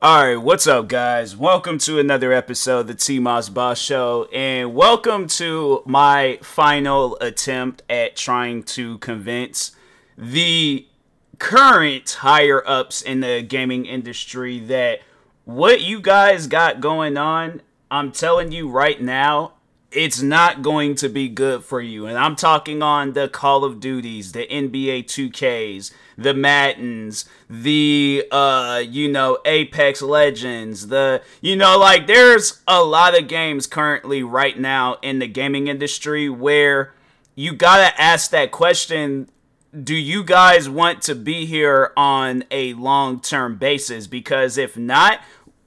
All 0.00 0.24
right, 0.24 0.36
what's 0.36 0.68
up, 0.68 0.86
guys? 0.86 1.36
Welcome 1.36 1.78
to 1.78 1.98
another 1.98 2.32
episode 2.32 2.78
of 2.78 2.86
the 2.86 2.94
T 2.94 3.18
Moss 3.18 3.48
Boss 3.48 3.80
Show, 3.80 4.28
and 4.32 4.72
welcome 4.72 5.26
to 5.26 5.82
my 5.86 6.38
final 6.40 7.18
attempt 7.20 7.82
at 7.90 8.14
trying 8.14 8.62
to 8.62 8.98
convince 8.98 9.72
the 10.16 10.86
current 11.40 12.08
higher 12.20 12.62
ups 12.64 13.02
in 13.02 13.18
the 13.18 13.42
gaming 13.42 13.86
industry 13.86 14.60
that 14.60 15.00
what 15.44 15.80
you 15.80 16.00
guys 16.00 16.46
got 16.46 16.80
going 16.80 17.16
on, 17.16 17.60
I'm 17.90 18.12
telling 18.12 18.52
you 18.52 18.68
right 18.68 19.02
now, 19.02 19.54
it's 19.90 20.20
not 20.20 20.60
going 20.60 20.94
to 20.96 21.08
be 21.08 21.28
good 21.28 21.64
for 21.64 21.80
you. 21.80 22.06
And 22.06 22.18
I'm 22.18 22.36
talking 22.36 22.82
on 22.82 23.14
the 23.14 23.28
Call 23.28 23.64
of 23.64 23.80
Duties, 23.80 24.32
the 24.32 24.46
NBA 24.46 25.04
2Ks, 25.04 25.92
the 26.16 26.34
Maddens, 26.34 27.24
the 27.48 28.26
uh, 28.30 28.82
you 28.86 29.08
know, 29.08 29.38
Apex 29.46 30.02
Legends, 30.02 30.88
the 30.88 31.22
you 31.40 31.56
know, 31.56 31.78
like 31.78 32.06
there's 32.06 32.60
a 32.68 32.82
lot 32.82 33.18
of 33.18 33.28
games 33.28 33.66
currently 33.66 34.22
right 34.22 34.58
now 34.58 34.98
in 35.00 35.20
the 35.20 35.28
gaming 35.28 35.68
industry 35.68 36.28
where 36.28 36.92
you 37.34 37.54
gotta 37.54 37.98
ask 38.00 38.30
that 38.30 38.50
question 38.50 39.28
do 39.84 39.94
you 39.94 40.24
guys 40.24 40.68
want 40.68 41.02
to 41.02 41.14
be 41.14 41.44
here 41.44 41.92
on 41.96 42.42
a 42.50 42.72
long 42.74 43.20
term 43.20 43.56
basis? 43.56 44.06
Because 44.06 44.56
if 44.56 44.76
not, 44.76 45.20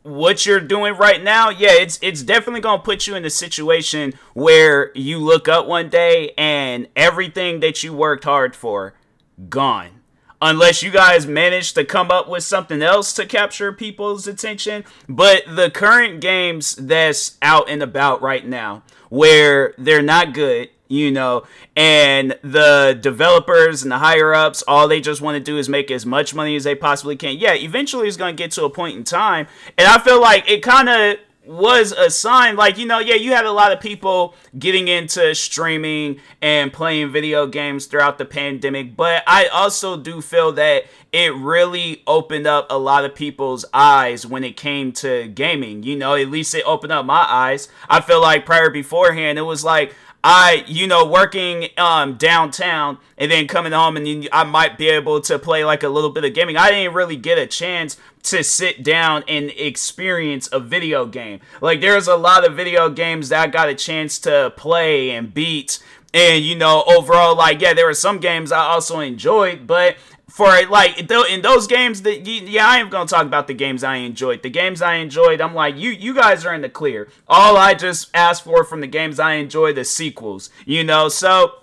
what 0.03 0.45
you're 0.45 0.59
doing 0.59 0.95
right 0.95 1.21
now, 1.23 1.49
yeah, 1.49 1.73
it's 1.73 1.99
it's 2.01 2.23
definitely 2.23 2.61
gonna 2.61 2.81
put 2.81 3.07
you 3.07 3.15
in 3.15 3.25
a 3.25 3.29
situation 3.29 4.13
where 4.33 4.91
you 4.95 5.19
look 5.19 5.47
up 5.47 5.67
one 5.67 5.89
day 5.89 6.33
and 6.37 6.87
everything 6.95 7.59
that 7.59 7.83
you 7.83 7.93
worked 7.93 8.23
hard 8.23 8.55
for 8.55 8.93
gone. 9.49 10.01
Unless 10.43 10.81
you 10.81 10.89
guys 10.89 11.27
manage 11.27 11.73
to 11.73 11.85
come 11.85 12.09
up 12.09 12.27
with 12.27 12.43
something 12.43 12.81
else 12.81 13.13
to 13.13 13.27
capture 13.27 13.71
people's 13.71 14.27
attention. 14.27 14.83
But 15.07 15.43
the 15.47 15.69
current 15.69 16.19
games 16.19 16.75
that's 16.75 17.37
out 17.43 17.69
and 17.69 17.83
about 17.83 18.23
right 18.23 18.45
now, 18.47 18.81
where 19.09 19.75
they're 19.77 20.01
not 20.01 20.33
good, 20.33 20.69
you 20.91 21.11
know, 21.11 21.43
and 21.75 22.37
the 22.41 22.97
developers 22.99 23.83
and 23.83 23.91
the 23.91 23.97
higher 23.99 24.33
ups, 24.33 24.63
all 24.67 24.87
they 24.87 24.99
just 24.99 25.21
want 25.21 25.35
to 25.35 25.39
do 25.39 25.57
is 25.57 25.69
make 25.69 25.89
as 25.89 26.05
much 26.05 26.35
money 26.35 26.55
as 26.55 26.65
they 26.65 26.75
possibly 26.75 27.15
can. 27.15 27.37
Yeah, 27.37 27.53
eventually 27.53 28.07
it's 28.07 28.17
going 28.17 28.35
to 28.35 28.43
get 28.43 28.51
to 28.51 28.65
a 28.65 28.69
point 28.69 28.97
in 28.97 29.03
time, 29.03 29.47
and 29.77 29.87
I 29.87 29.99
feel 29.99 30.21
like 30.21 30.49
it 30.49 30.61
kind 30.61 30.89
of 30.89 31.17
was 31.43 31.91
a 31.91 32.07
sign 32.07 32.55
like 32.55 32.77
you 32.77 32.85
know 32.85 32.99
yeah 32.99 33.15
you 33.15 33.31
had 33.31 33.45
a 33.45 33.51
lot 33.51 33.71
of 33.71 33.79
people 33.79 34.35
getting 34.59 34.87
into 34.87 35.33
streaming 35.33 36.19
and 36.39 36.71
playing 36.71 37.11
video 37.11 37.47
games 37.47 37.87
throughout 37.87 38.19
the 38.19 38.25
pandemic 38.25 38.95
but 38.95 39.23
i 39.25 39.47
also 39.47 39.97
do 39.97 40.21
feel 40.21 40.51
that 40.51 40.83
it 41.11 41.33
really 41.33 42.03
opened 42.05 42.45
up 42.45 42.67
a 42.69 42.77
lot 42.77 43.03
of 43.03 43.15
people's 43.15 43.65
eyes 43.73 44.23
when 44.23 44.43
it 44.43 44.55
came 44.55 44.91
to 44.91 45.27
gaming 45.29 45.81
you 45.81 45.97
know 45.97 46.13
at 46.13 46.29
least 46.29 46.53
it 46.53 46.63
opened 46.63 46.93
up 46.93 47.07
my 47.07 47.25
eyes 47.27 47.67
i 47.89 47.99
feel 47.99 48.21
like 48.21 48.45
prior 48.45 48.69
beforehand 48.69 49.39
it 49.39 49.41
was 49.41 49.63
like 49.63 49.95
I, 50.23 50.63
you 50.67 50.85
know, 50.85 51.05
working 51.05 51.69
um, 51.77 52.15
downtown 52.15 52.99
and 53.17 53.31
then 53.31 53.47
coming 53.47 53.71
home 53.71 53.97
and 53.97 54.05
then 54.05 54.27
I 54.31 54.43
might 54.43 54.77
be 54.77 54.87
able 54.89 55.19
to 55.21 55.39
play 55.39 55.65
like 55.65 55.83
a 55.83 55.89
little 55.89 56.11
bit 56.11 56.23
of 56.23 56.33
gaming. 56.33 56.57
I 56.57 56.69
didn't 56.69 56.93
really 56.93 57.15
get 57.15 57.37
a 57.39 57.47
chance 57.47 57.97
to 58.23 58.43
sit 58.43 58.83
down 58.83 59.23
and 59.27 59.51
experience 59.51 60.47
a 60.51 60.59
video 60.59 61.05
game. 61.05 61.39
Like 61.59 61.81
there's 61.81 62.07
a 62.07 62.15
lot 62.15 62.45
of 62.45 62.55
video 62.55 62.89
games 62.89 63.29
that 63.29 63.41
I 63.41 63.47
got 63.47 63.69
a 63.69 63.75
chance 63.75 64.19
to 64.19 64.53
play 64.55 65.09
and 65.09 65.33
beat. 65.33 65.79
And 66.13 66.43
you 66.43 66.55
know, 66.55 66.83
overall, 66.87 67.35
like 67.35 67.61
yeah, 67.61 67.73
there 67.73 67.85
were 67.85 67.93
some 67.93 68.19
games 68.19 68.51
I 68.51 68.59
also 68.59 68.99
enjoyed, 68.99 69.65
but 69.65 69.95
for 70.31 70.55
it 70.55 70.69
like 70.69 70.97
in 70.97 71.41
those 71.41 71.67
games 71.67 72.03
that 72.03 72.25
yeah 72.25 72.65
i 72.65 72.77
am 72.77 72.89
gonna 72.89 73.07
talk 73.07 73.25
about 73.25 73.47
the 73.47 73.53
games 73.53 73.83
i 73.83 73.97
enjoyed. 73.97 74.41
The 74.41 74.49
games 74.49 74.81
i 74.81 74.95
enjoyed 74.95 75.41
i'm 75.41 75.53
like 75.53 75.75
you 75.75 75.89
you 75.89 76.15
guys 76.15 76.45
are 76.45 76.53
in 76.53 76.61
the 76.61 76.69
clear. 76.69 77.09
All 77.27 77.57
i 77.57 77.73
just 77.73 78.09
asked 78.13 78.43
for 78.43 78.63
from 78.63 78.79
the 78.79 78.87
games 78.87 79.19
i 79.19 79.33
enjoy 79.33 79.73
the 79.73 79.83
sequels 79.83 80.49
you 80.65 80.83
know? 80.83 81.09
So 81.09 81.55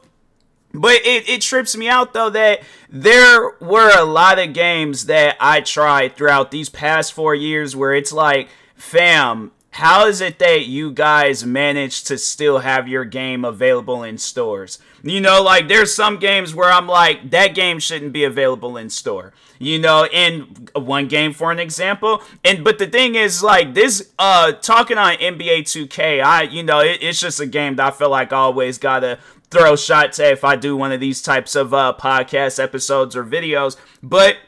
but 0.74 0.96
it, 0.96 1.26
it 1.28 1.40
trips 1.40 1.76
me 1.76 1.88
out 1.88 2.12
though 2.12 2.28
that 2.28 2.60
there 2.90 3.52
were 3.58 3.98
a 3.98 4.04
lot 4.04 4.38
of 4.38 4.52
games 4.52 5.06
that 5.06 5.36
i 5.40 5.60
tried 5.62 6.14
throughout 6.14 6.50
these 6.50 6.68
past 6.68 7.14
four 7.14 7.34
years 7.34 7.74
where 7.74 7.94
it's 7.94 8.12
like 8.12 8.48
fam 8.76 9.50
how 9.78 10.08
is 10.08 10.20
it 10.20 10.40
that 10.40 10.66
you 10.66 10.90
guys 10.90 11.46
manage 11.46 12.02
to 12.02 12.18
still 12.18 12.58
have 12.58 12.88
your 12.88 13.04
game 13.04 13.44
available 13.44 14.02
in 14.02 14.18
stores? 14.18 14.80
You 15.04 15.20
know, 15.20 15.40
like 15.40 15.68
there's 15.68 15.94
some 15.94 16.18
games 16.18 16.52
where 16.52 16.68
I'm 16.68 16.88
like, 16.88 17.30
that 17.30 17.54
game 17.54 17.78
shouldn't 17.78 18.12
be 18.12 18.24
available 18.24 18.76
in 18.76 18.90
store. 18.90 19.32
You 19.60 19.78
know, 19.78 20.04
in 20.04 20.68
one 20.74 21.06
game 21.06 21.32
for 21.32 21.52
an 21.52 21.60
example. 21.60 22.24
And 22.44 22.64
but 22.64 22.78
the 22.78 22.88
thing 22.88 23.14
is, 23.14 23.40
like 23.40 23.74
this, 23.74 24.12
uh, 24.18 24.50
talking 24.50 24.98
on 24.98 25.14
NBA 25.14 25.60
2K, 25.60 26.24
I 26.24 26.42
you 26.42 26.64
know, 26.64 26.80
it, 26.80 26.98
it's 27.00 27.20
just 27.20 27.38
a 27.38 27.46
game 27.46 27.76
that 27.76 27.86
I 27.86 27.96
feel 27.96 28.10
like 28.10 28.32
I 28.32 28.38
always 28.38 28.78
gotta 28.78 29.20
throw 29.48 29.76
shots 29.76 30.18
at 30.18 30.32
if 30.32 30.42
I 30.42 30.56
do 30.56 30.76
one 30.76 30.90
of 30.90 30.98
these 30.98 31.22
types 31.22 31.54
of 31.54 31.72
uh, 31.72 31.94
podcast 31.96 32.60
episodes 32.60 33.14
or 33.14 33.24
videos. 33.24 33.76
But 34.02 34.38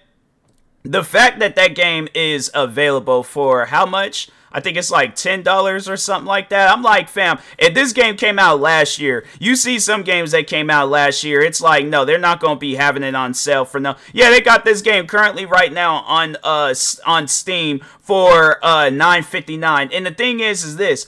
the 0.82 1.04
fact 1.04 1.38
that 1.38 1.54
that 1.54 1.76
game 1.76 2.08
is 2.16 2.50
available 2.52 3.22
for 3.22 3.66
how 3.66 3.86
much? 3.86 4.28
I 4.52 4.60
think 4.60 4.76
it's 4.76 4.90
like 4.90 5.14
$10 5.14 5.88
or 5.88 5.96
something 5.96 6.26
like 6.26 6.48
that. 6.48 6.70
I'm 6.70 6.82
like, 6.82 7.08
fam, 7.08 7.38
if 7.58 7.74
this 7.74 7.92
game 7.92 8.16
came 8.16 8.38
out 8.38 8.60
last 8.60 8.98
year, 8.98 9.24
you 9.38 9.54
see 9.56 9.78
some 9.78 10.02
games 10.02 10.32
that 10.32 10.46
came 10.46 10.70
out 10.70 10.88
last 10.88 11.22
year, 11.22 11.40
it's 11.40 11.60
like, 11.60 11.86
no, 11.86 12.04
they're 12.04 12.18
not 12.18 12.40
going 12.40 12.56
to 12.56 12.60
be 12.60 12.74
having 12.74 13.02
it 13.02 13.14
on 13.14 13.34
sale 13.34 13.64
for 13.64 13.78
no. 13.78 13.96
Yeah, 14.12 14.30
they 14.30 14.40
got 14.40 14.64
this 14.64 14.82
game 14.82 15.06
currently 15.06 15.46
right 15.46 15.72
now 15.72 15.96
on 16.02 16.36
uh 16.42 16.74
on 17.06 17.28
Steam 17.28 17.80
for 18.00 18.58
uh 18.64 18.90
9.59. 18.90 19.90
And 19.92 20.06
the 20.06 20.10
thing 20.10 20.40
is 20.40 20.64
is 20.64 20.76
this, 20.76 21.06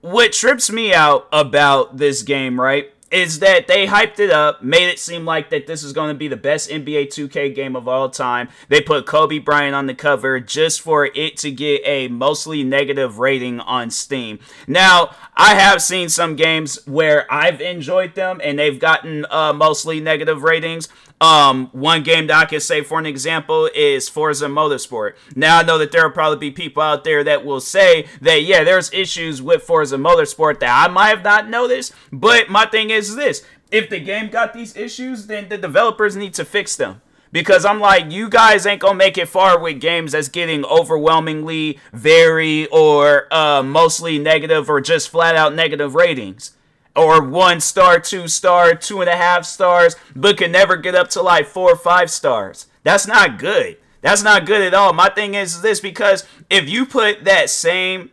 what 0.00 0.32
trips 0.32 0.70
me 0.70 0.94
out 0.94 1.26
about 1.32 1.96
this 1.96 2.22
game, 2.22 2.60
right? 2.60 2.92
Is 3.16 3.38
that 3.38 3.66
they 3.66 3.86
hyped 3.86 4.20
it 4.20 4.30
up, 4.30 4.62
made 4.62 4.90
it 4.90 4.98
seem 4.98 5.24
like 5.24 5.48
that 5.48 5.66
this 5.66 5.82
is 5.82 5.94
going 5.94 6.10
to 6.10 6.14
be 6.14 6.28
the 6.28 6.36
best 6.36 6.68
NBA 6.68 7.06
2K 7.06 7.54
game 7.54 7.74
of 7.74 7.88
all 7.88 8.10
time. 8.10 8.50
They 8.68 8.82
put 8.82 9.06
Kobe 9.06 9.38
Bryant 9.38 9.74
on 9.74 9.86
the 9.86 9.94
cover 9.94 10.38
just 10.38 10.82
for 10.82 11.06
it 11.06 11.38
to 11.38 11.50
get 11.50 11.80
a 11.86 12.08
mostly 12.08 12.62
negative 12.62 13.18
rating 13.18 13.58
on 13.60 13.90
Steam. 13.90 14.38
Now, 14.66 15.14
I 15.34 15.54
have 15.54 15.80
seen 15.80 16.10
some 16.10 16.36
games 16.36 16.78
where 16.86 17.26
I've 17.32 17.62
enjoyed 17.62 18.14
them 18.14 18.38
and 18.44 18.58
they've 18.58 18.78
gotten 18.78 19.24
uh, 19.30 19.54
mostly 19.54 19.98
negative 19.98 20.42
ratings. 20.42 20.88
Um, 21.20 21.70
one 21.72 22.02
game 22.02 22.26
that 22.26 22.36
I 22.36 22.44
can 22.44 22.60
say 22.60 22.82
for 22.82 22.98
an 22.98 23.06
example 23.06 23.70
is 23.74 24.08
Forza 24.08 24.46
Motorsport. 24.46 25.14
Now 25.34 25.58
I 25.58 25.62
know 25.62 25.78
that 25.78 25.90
there 25.90 26.04
will 26.04 26.12
probably 26.12 26.38
be 26.38 26.50
people 26.50 26.82
out 26.82 27.04
there 27.04 27.24
that 27.24 27.44
will 27.44 27.60
say 27.60 28.06
that 28.20 28.42
yeah, 28.42 28.64
there's 28.64 28.92
issues 28.92 29.40
with 29.40 29.62
Forza 29.62 29.96
Motorsport 29.96 30.60
that 30.60 30.88
I 30.88 30.92
might 30.92 31.08
have 31.08 31.24
not 31.24 31.48
noticed, 31.48 31.94
but 32.12 32.50
my 32.50 32.66
thing 32.66 32.90
is 32.90 33.16
this: 33.16 33.44
if 33.70 33.88
the 33.88 33.98
game 33.98 34.28
got 34.28 34.52
these 34.52 34.76
issues, 34.76 35.26
then 35.26 35.48
the 35.48 35.56
developers 35.56 36.16
need 36.16 36.34
to 36.34 36.44
fix 36.44 36.76
them. 36.76 37.00
Because 37.32 37.64
I'm 37.64 37.80
like, 37.80 38.12
you 38.12 38.28
guys 38.28 38.66
ain't 38.66 38.80
gonna 38.80 38.94
make 38.94 39.18
it 39.18 39.28
far 39.28 39.58
with 39.58 39.80
games 39.80 40.12
that's 40.12 40.28
getting 40.28 40.64
overwhelmingly 40.66 41.78
very 41.92 42.66
or 42.66 43.32
uh, 43.32 43.62
mostly 43.62 44.18
negative 44.18 44.68
or 44.68 44.80
just 44.82 45.08
flat 45.08 45.34
out 45.34 45.54
negative 45.54 45.94
ratings 45.94 46.55
or 46.96 47.22
one 47.22 47.60
star, 47.60 48.00
two 48.00 48.26
star, 48.26 48.74
two 48.74 49.00
and 49.00 49.10
a 49.10 49.16
half 49.16 49.44
stars, 49.44 49.94
but 50.14 50.38
can 50.38 50.50
never 50.50 50.76
get 50.76 50.94
up 50.94 51.08
to 51.10 51.22
like 51.22 51.46
four 51.46 51.70
or 51.70 51.76
five 51.76 52.10
stars. 52.10 52.66
That's 52.82 53.06
not 53.06 53.38
good. 53.38 53.76
That's 54.00 54.22
not 54.22 54.46
good 54.46 54.62
at 54.62 54.74
all. 54.74 54.92
My 54.92 55.08
thing 55.08 55.34
is 55.34 55.62
this 55.62 55.80
because 55.80 56.24
if 56.48 56.68
you 56.68 56.86
put 56.86 57.24
that 57.24 57.50
same 57.50 58.10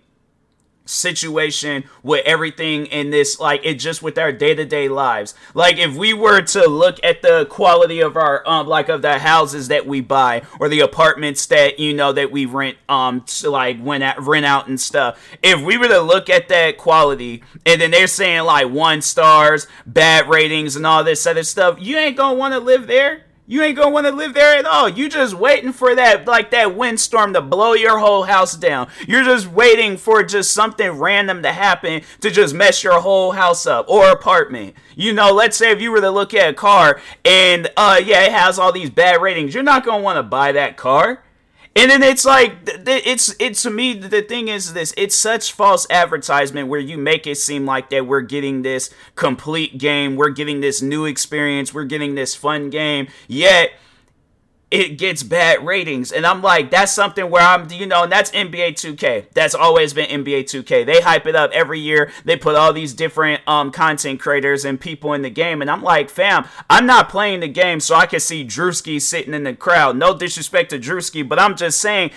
situation 0.86 1.86
with 2.02 2.26
everything 2.26 2.86
in 2.88 3.10
this 3.10 3.40
like 3.40 3.66
it 3.66 3.76
just 3.76 4.02
with 4.02 4.18
our 4.18 4.32
day-to-day 4.32 4.90
lives. 4.90 5.34
Like 5.54 5.78
if 5.78 5.96
we 5.96 6.14
were 6.14 6.42
to 6.42 6.68
look 6.68 7.00
at 7.04 7.22
the 7.22 7.46
quality 7.50 8.02
of 8.02 8.18
our 8.18 8.48
um 8.48 8.68
like 8.68 8.90
of 8.90 9.02
the 9.02 9.20
houses 9.20 9.70
that 9.70 9.86
we 9.86 10.02
buy 10.02 10.44
or 10.60 10.70
the 10.70 10.82
apartments 10.82 11.46
that 11.48 11.80
you 11.80 11.94
know 11.94 12.12
that 12.12 12.32
we 12.32 12.46
rent 12.46 12.78
um 12.90 13.22
to 13.22 13.50
like 13.50 13.80
when 13.80 14.02
at 14.02 14.20
rent 14.22 14.46
out 14.46 14.68
and 14.68 14.80
stuff 14.80 15.20
if 15.42 15.62
we 15.62 15.78
were 15.78 15.88
to 15.88 16.02
look 16.02 16.30
at 16.30 16.50
that 16.50 16.78
quality 16.78 17.44
and 17.66 17.82
then 17.82 17.92
they're 17.92 18.08
saying 18.08 18.44
like 18.44 18.70
one 18.70 19.02
stars 19.02 19.68
bad 19.86 20.28
ratings 20.30 20.76
and 20.76 20.86
all 20.86 21.04
this 21.04 21.26
other 21.26 21.44
stuff 21.44 21.78
you 21.80 21.98
ain't 21.98 22.18
gonna 22.18 22.38
want 22.38 22.54
to 22.54 22.60
live 22.60 22.88
there 22.88 23.24
you 23.54 23.62
ain't 23.62 23.78
gonna 23.78 23.92
want 23.92 24.08
to 24.08 24.12
live 24.12 24.34
there 24.34 24.58
at 24.58 24.66
all. 24.66 24.90
You 24.90 25.08
just 25.08 25.36
waiting 25.36 25.74
for 25.74 25.94
that, 25.94 26.26
like 26.26 26.50
that 26.50 26.76
windstorm 26.76 27.34
to 27.34 27.42
blow 27.42 27.74
your 27.74 28.00
whole 28.00 28.24
house 28.24 28.58
down. 28.58 28.90
You're 29.08 29.24
just 29.24 29.46
waiting 29.46 29.96
for 29.96 30.24
just 30.24 30.54
something 30.54 30.90
random 30.90 31.44
to 31.44 31.52
happen 31.52 32.02
to 32.22 32.32
just 32.32 32.56
mess 32.56 32.84
your 32.84 33.00
whole 33.00 33.32
house 33.32 33.68
up 33.68 33.88
or 33.88 34.10
apartment. 34.10 34.76
You 34.96 35.14
know, 35.14 35.32
let's 35.32 35.56
say 35.56 35.70
if 35.70 35.80
you 35.82 35.92
were 35.92 36.02
to 36.02 36.10
look 36.10 36.34
at 36.34 36.50
a 36.50 36.54
car 36.56 37.00
and, 37.24 37.70
uh, 37.78 38.02
yeah, 38.04 38.24
it 38.24 38.32
has 38.32 38.58
all 38.58 38.72
these 38.72 38.90
bad 38.90 39.22
ratings, 39.22 39.54
you're 39.54 39.62
not 39.62 39.86
gonna 39.86 40.02
want 40.02 40.18
to 40.18 40.24
buy 40.24 40.52
that 40.54 40.76
car. 40.76 41.22
And 41.76 41.90
then 41.90 42.04
it's 42.04 42.24
like 42.24 42.54
it's 42.66 43.36
it's 43.40 43.64
to 43.64 43.72
me 43.72 43.94
the 43.94 44.22
thing 44.22 44.48
is 44.48 44.74
this 44.74 44.94
it's 44.96 45.16
such 45.16 45.54
false 45.54 45.88
advertisement 45.90 46.68
where 46.68 46.80
you 46.80 47.00
make 47.00 47.26
it 47.26 47.38
seem 47.38 47.66
like 47.66 47.90
that 47.90 48.06
we're 48.06 48.22
getting 48.22 48.62
this 48.62 48.94
complete 49.16 49.80
game, 49.80 50.16
we're 50.16 50.30
getting 50.30 50.62
this 50.62 50.84
new 50.84 51.06
experience, 51.06 51.74
we're 51.74 51.86
getting 51.86 52.14
this 52.14 52.36
fun 52.36 52.70
game. 52.70 53.08
Yet 53.28 53.72
it 54.74 54.98
gets 54.98 55.22
bad 55.22 55.64
ratings. 55.64 56.12
And 56.12 56.26
I'm 56.26 56.42
like, 56.42 56.72
that's 56.72 56.92
something 56.92 57.30
where 57.30 57.44
I'm, 57.44 57.70
you 57.70 57.86
know, 57.86 58.04
and 58.04 58.12
that's 58.12 58.32
NBA 58.32 58.72
2K. 58.72 59.28
That's 59.32 59.54
always 59.54 59.94
been 59.94 60.10
NBA 60.10 60.46
2K. 60.46 60.84
They 60.84 61.00
hype 61.00 61.28
it 61.28 61.36
up 61.36 61.52
every 61.52 61.80
year. 61.80 62.12
They 62.26 62.38
put 62.38 62.56
all 62.56 62.74
these 62.74 62.96
different 62.96 63.48
um, 63.48 63.72
content 63.72 64.20
creators 64.20 64.66
and 64.66 64.82
people 64.82 65.14
in 65.14 65.22
the 65.22 65.30
game. 65.30 65.62
And 65.62 65.70
I'm 65.70 65.84
like, 65.84 66.10
fam, 66.10 66.48
I'm 66.72 66.88
not 66.88 67.08
playing 67.08 67.42
the 67.42 67.48
game 67.48 67.80
so 67.82 67.94
I 67.94 68.08
can 68.08 68.20
see 68.20 68.44
Drewski 68.44 69.00
sitting 69.00 69.36
in 69.36 69.44
the 69.44 69.54
crowd. 69.54 69.96
No 69.96 70.18
disrespect 70.18 70.72
to 70.72 70.80
Drewski, 70.80 71.28
but 71.30 71.38
I'm 71.38 71.56
just 71.56 71.80
saying, 71.80 72.10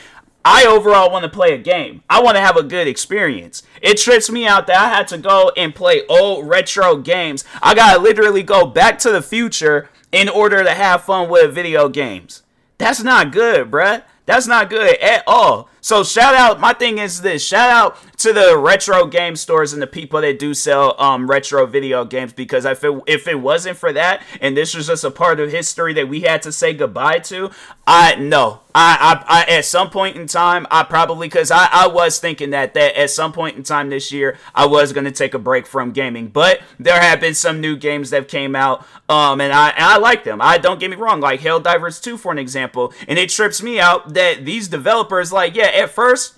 I 0.42 0.64
overall 0.64 1.12
want 1.12 1.24
to 1.24 1.28
play 1.28 1.52
a 1.52 1.58
game. 1.58 2.04
I 2.08 2.22
want 2.22 2.36
to 2.36 2.42
have 2.42 2.56
a 2.56 2.62
good 2.62 2.88
experience. 2.88 3.64
It 3.82 3.98
trips 3.98 4.30
me 4.30 4.46
out 4.46 4.66
that 4.68 4.78
I 4.78 4.88
had 4.88 5.08
to 5.08 5.18
go 5.18 5.52
and 5.58 5.74
play 5.74 6.06
old 6.08 6.48
retro 6.48 6.96
games. 6.96 7.44
I 7.60 7.74
gotta 7.74 8.00
literally 8.00 8.44
go 8.44 8.64
back 8.64 8.98
to 9.00 9.10
the 9.10 9.20
future 9.20 9.90
in 10.10 10.30
order 10.30 10.64
to 10.64 10.70
have 10.70 11.04
fun 11.04 11.28
with 11.28 11.54
video 11.54 11.90
games. 11.90 12.44
That's 12.78 13.02
not 13.02 13.32
good, 13.32 13.70
bruh. 13.70 14.02
That's 14.26 14.46
not 14.46 14.70
good 14.70 14.96
at 14.98 15.22
all. 15.26 15.68
So 15.86 16.02
shout 16.02 16.34
out. 16.34 16.58
My 16.58 16.72
thing 16.72 16.98
is 16.98 17.22
this: 17.22 17.46
shout 17.46 17.70
out 17.70 17.96
to 18.16 18.32
the 18.32 18.58
retro 18.58 19.06
game 19.06 19.36
stores 19.36 19.72
and 19.72 19.80
the 19.80 19.86
people 19.86 20.20
that 20.20 20.36
do 20.36 20.52
sell 20.52 21.00
um 21.00 21.30
retro 21.30 21.64
video 21.64 22.04
games. 22.04 22.32
Because 22.32 22.64
if 22.64 22.82
it 22.82 22.92
if 23.06 23.28
it 23.28 23.36
wasn't 23.36 23.76
for 23.76 23.92
that, 23.92 24.24
and 24.40 24.56
this 24.56 24.74
was 24.74 24.88
just 24.88 25.04
a 25.04 25.12
part 25.12 25.38
of 25.38 25.52
history 25.52 25.92
that 25.94 26.08
we 26.08 26.22
had 26.22 26.42
to 26.42 26.50
say 26.50 26.72
goodbye 26.72 27.20
to, 27.20 27.52
I 27.86 28.16
no, 28.16 28.62
I 28.74 29.24
I, 29.28 29.42
I 29.42 29.58
at 29.58 29.64
some 29.64 29.90
point 29.90 30.16
in 30.16 30.26
time, 30.26 30.66
I 30.72 30.82
probably 30.82 31.28
because 31.28 31.52
I 31.52 31.68
I 31.70 31.86
was 31.86 32.18
thinking 32.18 32.50
that 32.50 32.74
that 32.74 32.98
at 32.98 33.10
some 33.10 33.32
point 33.32 33.56
in 33.56 33.62
time 33.62 33.88
this 33.88 34.10
year, 34.10 34.38
I 34.56 34.66
was 34.66 34.92
gonna 34.92 35.12
take 35.12 35.34
a 35.34 35.38
break 35.38 35.68
from 35.68 35.92
gaming. 35.92 36.26
But 36.26 36.62
there 36.80 37.00
have 37.00 37.20
been 37.20 37.34
some 37.34 37.60
new 37.60 37.76
games 37.76 38.10
that 38.10 38.26
came 38.26 38.56
out, 38.56 38.84
um, 39.08 39.40
and 39.40 39.52
I 39.52 39.68
and 39.68 39.84
I 39.84 39.98
like 39.98 40.24
them. 40.24 40.40
I 40.42 40.58
don't 40.58 40.80
get 40.80 40.90
me 40.90 40.96
wrong, 40.96 41.20
like 41.20 41.42
Helldivers 41.42 42.02
2 42.02 42.16
for 42.16 42.32
an 42.32 42.38
example, 42.38 42.92
and 43.06 43.20
it 43.20 43.30
trips 43.30 43.62
me 43.62 43.78
out 43.78 44.14
that 44.14 44.44
these 44.44 44.66
developers 44.66 45.32
like 45.32 45.54
yeah 45.54 45.75
at 45.76 45.90
first 45.90 46.36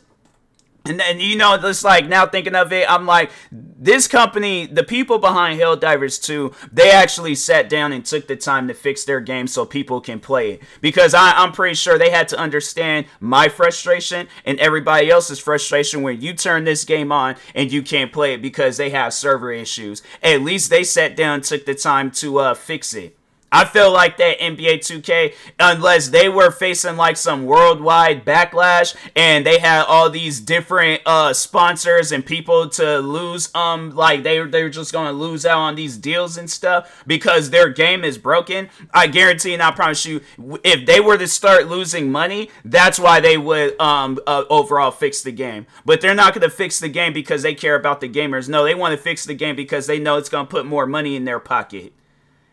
and 0.89 0.99
then 0.99 1.21
you 1.21 1.37
know, 1.37 1.57
just 1.59 1.85
like 1.85 2.09
now 2.09 2.27
thinking 2.27 2.55
of 2.55 2.73
it, 2.73 2.91
I'm 2.91 3.05
like, 3.05 3.31
this 3.53 4.09
company, 4.09 4.67
the 4.67 4.83
people 4.83 5.19
behind 5.19 5.61
Helldivers 5.61 6.23
2, 6.23 6.53
they 6.73 6.91
actually 6.91 7.35
sat 7.35 7.69
down 7.69 7.93
and 7.93 8.05
took 8.05 8.27
the 8.27 8.37
time 8.37 8.69
to 8.69 8.75
fix 8.75 9.05
their 9.05 9.21
game 9.21 9.47
so 9.47 9.67
people 9.67 10.01
can 10.01 10.19
play 10.19 10.53
it. 10.53 10.63
Because 10.81 11.15
I, 11.15 11.33
I'm 11.33 11.53
pretty 11.53 11.75
sure 11.75 11.99
they 11.99 12.11
had 12.11 12.29
to 12.29 12.39
understand 12.39 13.07
my 13.21 13.49
frustration 13.49 14.29
and 14.45 14.59
everybody 14.59 15.11
else's 15.11 15.39
frustration 15.39 16.03
when 16.03 16.21
you 16.21 16.33
turn 16.33 16.65
this 16.65 16.85
game 16.85 17.13
on 17.13 17.37
and 17.55 17.71
you 17.71 17.83
can't 17.83 18.13
play 18.13 18.33
it 18.33 18.43
because 18.43 18.79
they 18.79 18.91
have 18.91 19.13
server 19.13 19.53
issues. 19.53 20.03
At 20.23 20.43
least 20.43 20.71
they 20.71 20.85
sat 20.85 21.17
down 21.17 21.43
took 21.43 21.67
the 21.67 21.75
time 21.75 22.11
to 22.13 22.39
uh, 22.39 22.55
fix 22.55 22.95
it. 22.95 23.18
I 23.51 23.65
feel 23.65 23.91
like 23.91 24.19
that 24.19 24.39
NBA 24.41 24.79
2K, 24.81 25.35
unless 25.59 26.09
they 26.09 26.29
were 26.29 26.51
facing 26.51 26.97
like 26.97 27.17
some 27.17 27.47
worldwide 27.47 28.25
backlash 28.25 28.95
and 29.17 29.47
they 29.47 29.59
had 29.59 29.85
all 29.85 30.11
these 30.11 30.41
different 30.41 31.03
uh 31.07 31.33
sponsors 31.33 32.13
and 32.13 32.25
people 32.25 32.69
to 32.71 32.99
lose, 32.99 33.55
um, 33.55 33.91
like 33.95 34.23
they 34.23 34.45
they're 34.47 34.69
just 34.69 34.93
gonna 34.93 35.13
lose 35.13 35.47
out 35.47 35.61
on 35.61 35.75
these 35.77 35.97
deals 35.97 36.37
and 36.37 36.51
stuff 36.51 37.03
because 37.07 37.51
their 37.51 37.71
game 37.71 38.05
is 38.05 38.19
broken. 38.19 38.69
I 38.93 39.07
guarantee 39.07 39.55
and 39.55 39.63
I 39.63 39.71
promise 39.71 40.05
you, 40.05 40.21
if 40.63 40.85
they 40.85 41.01
were 41.01 41.17
to 41.17 41.27
start 41.27 41.69
losing 41.69 42.13
money, 42.13 42.51
that's 42.65 42.99
why 42.99 43.21
they 43.21 43.39
would 43.39 43.81
um 43.81 44.19
uh, 44.27 44.45
overall 44.51 44.91
fix 44.91 45.23
the 45.23 45.33
game. 45.33 45.67
But 45.87 46.03
they're 46.03 46.15
not 46.15 46.35
gonna 46.35 46.51
fix 46.51 46.81
the 46.81 46.89
game 46.91 47.15
because 47.15 47.43
they 47.43 47.55
care 47.55 47.77
about 47.77 48.01
the 48.01 48.09
gamers. 48.09 48.49
No, 48.49 48.65
they 48.65 48.75
want 48.75 48.93
to 48.93 49.03
fix 49.03 49.25
the 49.25 49.35
game 49.35 49.57
because 49.57 49.87
they 49.87 49.99
know 49.99 50.19
it's 50.19 50.29
gonna 50.29 50.47
put 50.47 50.67
more 50.67 50.87
money 50.87 51.17
in 51.17 51.25
their 51.25 51.41
pocket 51.41 51.95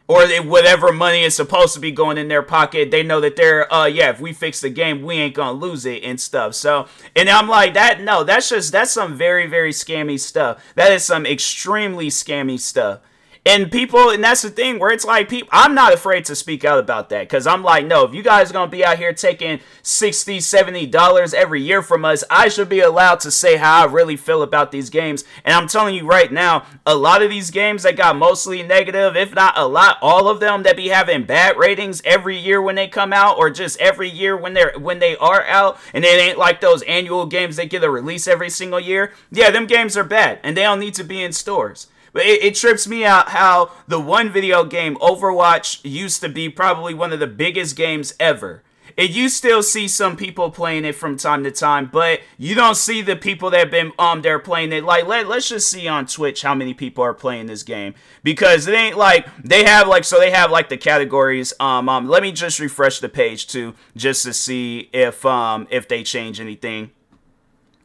or 0.08 0.28
they, 0.28 0.40
whatever 0.40 0.92
money 0.92 1.24
is 1.24 1.36
supposed 1.36 1.74
to 1.74 1.80
be 1.80 1.92
going 1.92 2.18
in 2.18 2.28
their 2.28 2.44
pocket, 2.44 2.92
they 2.92 3.04
know 3.04 3.20
that 3.22 3.36
they're, 3.36 3.72
uh, 3.74 3.86
yeah, 3.86 4.10
if 4.10 4.20
we 4.20 4.34
fix 4.34 4.62
the 4.62 4.70
game, 4.70 5.02
we 5.02 5.16
ain't 5.16 5.34
gonna 5.34 5.58
lose 5.58 5.86
it 5.86 6.04
and 6.04 6.20
stuff. 6.20 6.54
So, 6.54 6.88
and 7.16 7.28
I'm 7.30 7.48
like, 7.48 7.74
that, 7.74 8.02
no, 8.02 8.24
that's 8.24 8.50
just, 8.50 8.72
that's 8.72 8.92
some 8.92 9.16
very, 9.16 9.48
very 9.48 9.72
scammy 9.72 10.20
stuff. 10.20 10.64
That 10.76 10.92
is 10.92 11.04
some 11.04 11.26
extremely 11.26 12.08
scammy 12.08 12.60
stuff. 12.60 13.00
And 13.48 13.72
people, 13.72 14.10
and 14.10 14.24
that's 14.24 14.42
the 14.42 14.50
thing 14.50 14.80
where 14.80 14.90
it's 14.90 15.06
like, 15.06 15.30
people, 15.30 15.50
I'm 15.52 15.76
not 15.76 15.94
afraid 15.94 16.26
to 16.26 16.36
speak 16.36 16.66
out 16.66 16.80
about 16.80 17.10
that 17.10 17.30
because 17.30 17.46
I'm 17.46 17.62
like, 17.62 17.86
no, 17.86 18.04
if 18.04 18.16
you 18.16 18.24
guys 18.24 18.52
are 18.52 18.66
to 18.66 18.72
be 18.72 18.84
out 18.84 18.98
here 18.98 19.14
taking 19.14 19.60
60 19.84 20.40
$70 20.40 21.34
every 21.36 21.62
year 21.62 21.84
from 21.84 22.06
us, 22.06 22.24
I 22.28 22.48
should 22.48 22.70
be 22.70 22.80
allowed 22.80 23.20
to 23.20 23.30
say 23.30 23.58
how 23.58 23.84
I 23.84 23.92
really 23.92 24.16
feel 24.16 24.42
about 24.42 24.72
these 24.72 24.90
games. 24.90 25.26
And 25.44 25.54
I'm 25.54 25.68
telling 25.68 25.94
you 25.94 26.08
right 26.08 26.32
now, 26.32 26.66
a 26.88 26.96
lot 26.96 27.22
of 27.22 27.30
these 27.30 27.52
games 27.52 27.84
that 27.84 27.96
got 27.96 28.16
mostly 28.16 28.64
negative, 28.64 29.16
if 29.16 29.36
not 29.36 29.56
a 29.56 29.68
lot, 29.68 30.00
all 30.02 30.28
of 30.28 30.40
them 30.40 30.64
that 30.64 30.76
be 30.76 30.88
having 30.88 31.24
bad 31.24 31.56
ratings 31.56 32.02
every 32.04 32.38
year 32.38 32.60
when 32.60 32.74
they 32.74 32.88
come 32.88 33.14
out 33.14 33.38
or 33.38 33.52
just 33.52 33.80
every 33.80 34.10
year 34.10 34.36
when 34.36 34.56
they're 34.56 34.74
when 34.80 34.98
they 34.98 35.16
are 35.18 35.44
out 35.44 35.78
and 35.94 36.04
it 36.04 36.20
ain't 36.20 36.40
like 36.40 36.62
those 36.62 36.82
annual 36.84 37.28
games 37.28 37.58
that 37.58 37.70
get 37.70 37.84
a 37.84 37.92
release 37.92 38.28
every 38.28 38.50
single 38.50 38.80
year. 38.80 39.14
Yeah, 39.32 39.52
them 39.52 39.68
games 39.68 39.96
are 39.96 40.04
bad 40.04 40.40
and 40.42 40.58
they 40.58 40.64
don't 40.64 40.80
need 40.80 40.96
to 40.96 41.04
be 41.04 41.24
in 41.24 41.32
stores. 41.32 41.88
But 42.16 42.26
it, 42.28 42.44
it, 42.46 42.56
trips 42.56 42.88
me 42.88 43.04
out 43.04 43.28
how 43.32 43.72
the 43.90 44.00
one 44.00 44.30
video 44.30 44.64
game, 44.64 44.96
Overwatch, 45.02 45.82
used 45.84 46.22
to 46.22 46.30
be 46.30 46.48
probably 46.48 46.94
one 46.94 47.12
of 47.12 47.20
the 47.20 47.28
biggest 47.28 47.76
games 47.76 48.14
ever. 48.22 48.64
And 48.98 49.10
you 49.10 49.28
still 49.28 49.62
see 49.62 49.90
some 49.90 50.16
people 50.16 50.50
playing 50.50 50.86
it 50.86 50.96
from 50.96 51.18
time 51.18 51.44
to 51.44 51.52
time, 51.52 51.90
but 51.92 52.22
you 52.38 52.56
don't 52.56 52.78
see 52.78 53.02
the 53.02 53.18
people 53.18 53.50
that 53.50 53.60
have 53.60 53.70
been 53.70 53.92
um 54.00 54.22
there 54.22 54.40
playing 54.40 54.72
it. 54.72 54.86
Like 54.86 55.06
let, 55.06 55.28
let's 55.28 55.50
just 55.50 55.70
see 55.70 55.90
on 55.90 56.06
Twitch 56.06 56.42
how 56.42 56.56
many 56.56 56.74
people 56.74 57.04
are 57.04 57.14
playing 57.14 57.48
this 57.48 57.64
game. 57.64 57.96
Because 58.24 58.66
it 58.66 58.74
ain't 58.74 58.96
like 58.96 59.28
they 59.44 59.66
have 59.66 59.90
like 59.90 60.06
so 60.06 60.18
they 60.18 60.32
have 60.32 60.50
like 60.50 60.70
the 60.70 60.78
categories. 60.78 61.54
Um, 61.60 61.90
um 61.90 62.08
let 62.08 62.24
me 62.24 62.32
just 62.32 62.62
refresh 62.62 63.02
the 63.02 63.10
page 63.10 63.48
too, 63.48 63.74
just 63.98 64.24
to 64.24 64.32
see 64.32 64.90
if 64.94 65.26
um 65.26 65.68
if 65.70 65.90
they 65.90 66.02
change 66.02 66.40
anything. 66.40 66.92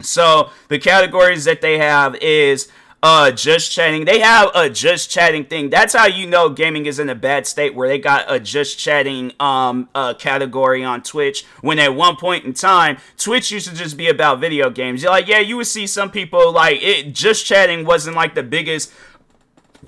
So 0.02 0.50
the 0.68 0.78
categories 0.78 1.44
that 1.44 1.60
they 1.60 1.78
have 1.78 2.14
is 2.16 2.68
uh 3.02 3.30
just 3.30 3.72
chatting. 3.72 4.04
They 4.04 4.20
have 4.20 4.50
a 4.54 4.68
just 4.68 5.10
chatting 5.10 5.44
thing. 5.44 5.70
That's 5.70 5.94
how 5.94 6.06
you 6.06 6.26
know 6.26 6.48
gaming 6.50 6.86
is 6.86 6.98
in 6.98 7.08
a 7.08 7.14
bad 7.14 7.46
state 7.46 7.74
where 7.74 7.88
they 7.88 7.98
got 7.98 8.30
a 8.30 8.38
just 8.38 8.78
chatting 8.78 9.32
um 9.40 9.88
uh 9.94 10.14
category 10.14 10.84
on 10.84 11.02
Twitch 11.02 11.44
when 11.62 11.78
at 11.78 11.94
one 11.94 12.16
point 12.16 12.44
in 12.44 12.52
time 12.52 12.98
Twitch 13.16 13.50
used 13.50 13.68
to 13.68 13.74
just 13.74 13.96
be 13.96 14.08
about 14.08 14.40
video 14.40 14.70
games. 14.70 15.02
You're 15.02 15.12
like, 15.12 15.28
yeah, 15.28 15.38
you 15.38 15.56
would 15.56 15.66
see 15.66 15.86
some 15.86 16.10
people 16.10 16.52
like 16.52 16.82
it 16.82 17.14
just 17.14 17.46
chatting 17.46 17.84
wasn't 17.84 18.16
like 18.16 18.34
the 18.34 18.42
biggest 18.42 18.92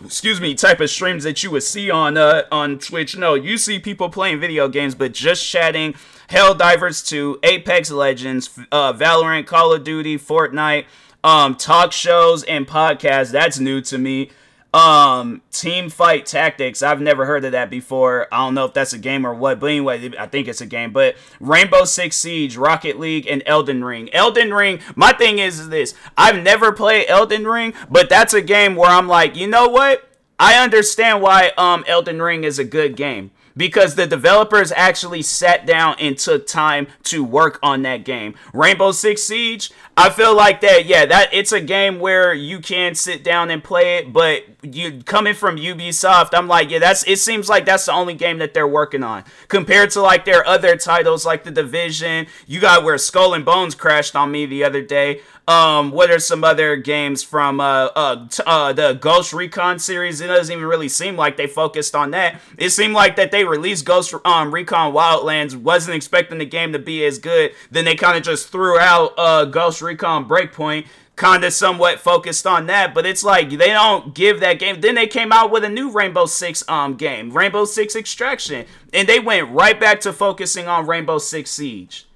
excuse 0.02 0.40
me 0.40 0.54
type 0.54 0.80
of 0.80 0.88
streams 0.88 1.22
that 1.24 1.42
you 1.42 1.50
would 1.50 1.62
see 1.62 1.90
on 1.90 2.16
uh 2.16 2.44
on 2.50 2.78
Twitch. 2.78 3.16
No, 3.16 3.34
you 3.34 3.58
see 3.58 3.78
people 3.78 4.08
playing 4.08 4.40
video 4.40 4.68
games 4.68 4.94
but 4.94 5.12
just 5.12 5.46
chatting 5.46 5.94
Helldivers 6.32 7.06
2, 7.06 7.40
Apex 7.42 7.90
Legends, 7.90 8.48
uh, 8.70 8.94
Valorant, 8.94 9.46
Call 9.46 9.74
of 9.74 9.84
Duty, 9.84 10.16
Fortnite, 10.16 10.86
um, 11.24 11.54
talk 11.54 11.92
shows 11.92 12.42
and 12.44 12.66
podcasts. 12.66 13.30
That's 13.30 13.58
new 13.58 13.80
to 13.82 13.98
me. 13.98 14.30
Um, 14.74 15.42
team 15.50 15.90
fight 15.90 16.24
tactics. 16.24 16.82
I've 16.82 17.00
never 17.00 17.26
heard 17.26 17.44
of 17.44 17.52
that 17.52 17.68
before. 17.68 18.26
I 18.32 18.38
don't 18.38 18.54
know 18.54 18.64
if 18.64 18.72
that's 18.72 18.94
a 18.94 18.98
game 18.98 19.26
or 19.26 19.34
what, 19.34 19.60
but 19.60 19.66
anyway, 19.66 20.10
I 20.18 20.26
think 20.26 20.48
it's 20.48 20.62
a 20.62 20.66
game. 20.66 20.92
But 20.92 21.16
Rainbow 21.40 21.84
Six 21.84 22.16
Siege, 22.16 22.56
Rocket 22.56 22.98
League, 22.98 23.26
and 23.26 23.42
Elden 23.44 23.84
Ring. 23.84 24.12
Elden 24.14 24.52
Ring. 24.54 24.80
My 24.96 25.12
thing 25.12 25.38
is, 25.38 25.60
is 25.60 25.68
this: 25.68 25.94
I've 26.16 26.42
never 26.42 26.72
played 26.72 27.06
Elden 27.08 27.46
Ring, 27.46 27.74
but 27.90 28.08
that's 28.08 28.32
a 28.32 28.40
game 28.40 28.74
where 28.74 28.90
I'm 28.90 29.08
like, 29.08 29.36
you 29.36 29.46
know 29.46 29.68
what? 29.68 30.08
I 30.38 30.62
understand 30.62 31.20
why 31.20 31.52
um 31.58 31.84
Elden 31.86 32.22
Ring 32.22 32.42
is 32.42 32.58
a 32.58 32.64
good 32.64 32.96
game 32.96 33.30
because 33.56 33.94
the 33.94 34.06
developers 34.06 34.72
actually 34.72 35.22
sat 35.22 35.66
down 35.66 35.96
and 35.98 36.16
took 36.18 36.46
time 36.46 36.86
to 37.04 37.24
work 37.24 37.58
on 37.62 37.82
that 37.82 38.04
game. 38.04 38.34
Rainbow 38.52 38.92
Six 38.92 39.22
Siege, 39.22 39.70
I 39.94 40.08
feel 40.08 40.34
like 40.34 40.62
that, 40.62 40.86
yeah, 40.86 41.04
that 41.04 41.34
it's 41.34 41.52
a 41.52 41.60
game 41.60 42.00
where 42.00 42.32
you 42.32 42.60
can 42.60 42.94
sit 42.94 43.22
down 43.22 43.50
and 43.50 43.62
play 43.62 43.98
it, 43.98 44.10
but 44.10 44.44
you 44.62 45.02
coming 45.02 45.34
from 45.34 45.56
Ubisoft, 45.56 46.30
I'm 46.32 46.48
like, 46.48 46.70
yeah, 46.70 46.78
that's 46.78 47.06
it 47.06 47.18
seems 47.18 47.50
like 47.50 47.66
that's 47.66 47.84
the 47.86 47.92
only 47.92 48.14
game 48.14 48.38
that 48.38 48.54
they're 48.54 48.66
working 48.66 49.02
on. 49.02 49.24
Compared 49.48 49.90
to 49.90 50.00
like 50.00 50.24
their 50.24 50.46
other 50.46 50.76
titles 50.76 51.26
like 51.26 51.44
The 51.44 51.50
Division, 51.50 52.26
you 52.46 52.58
got 52.58 52.84
where 52.84 52.96
Skull 52.96 53.34
and 53.34 53.44
Bones 53.44 53.74
crashed 53.74 54.16
on 54.16 54.30
me 54.30 54.46
the 54.46 54.64
other 54.64 54.80
day. 54.80 55.20
Um, 55.48 55.90
what 55.90 56.10
are 56.10 56.20
some 56.20 56.44
other 56.44 56.76
games 56.76 57.24
from 57.24 57.60
uh, 57.60 57.86
uh, 57.96 58.28
t- 58.28 58.42
uh, 58.46 58.72
the 58.72 58.92
Ghost 58.92 59.32
Recon 59.32 59.80
series? 59.80 60.20
It 60.20 60.28
doesn't 60.28 60.52
even 60.52 60.66
really 60.66 60.88
seem 60.88 61.16
like 61.16 61.36
they 61.36 61.48
focused 61.48 61.96
on 61.96 62.12
that. 62.12 62.40
It 62.56 62.70
seemed 62.70 62.94
like 62.94 63.16
that 63.16 63.32
they 63.32 63.44
released 63.44 63.84
Ghost 63.84 64.14
um, 64.24 64.54
Recon 64.54 64.92
Wildlands, 64.92 65.56
wasn't 65.56 65.96
expecting 65.96 66.38
the 66.38 66.46
game 66.46 66.72
to 66.72 66.78
be 66.78 67.04
as 67.04 67.18
good. 67.18 67.54
Then 67.72 67.84
they 67.84 67.96
kind 67.96 68.16
of 68.16 68.22
just 68.22 68.50
threw 68.50 68.78
out 68.78 69.14
uh, 69.18 69.44
Ghost 69.46 69.82
Recon 69.82 70.28
Breakpoint 70.28 70.86
kind 71.16 71.44
of 71.44 71.52
somewhat 71.52 72.00
focused 72.00 72.46
on 72.46 72.66
that, 72.66 72.94
but 72.94 73.04
it's 73.04 73.22
like 73.22 73.50
they 73.50 73.68
don't 73.68 74.14
give 74.14 74.40
that 74.40 74.58
game. 74.58 74.80
Then 74.80 74.94
they 74.94 75.06
came 75.06 75.32
out 75.32 75.50
with 75.50 75.62
a 75.64 75.68
new 75.68 75.90
Rainbow 75.90 76.26
Six 76.26 76.66
um 76.68 76.94
game, 76.94 77.30
Rainbow 77.30 77.64
Six 77.64 77.94
Extraction, 77.94 78.66
and 78.92 79.08
they 79.08 79.20
went 79.20 79.50
right 79.50 79.78
back 79.78 80.00
to 80.00 80.12
focusing 80.12 80.68
on 80.68 80.86
Rainbow 80.86 81.18
Six 81.18 81.50
Siege. 81.50 82.06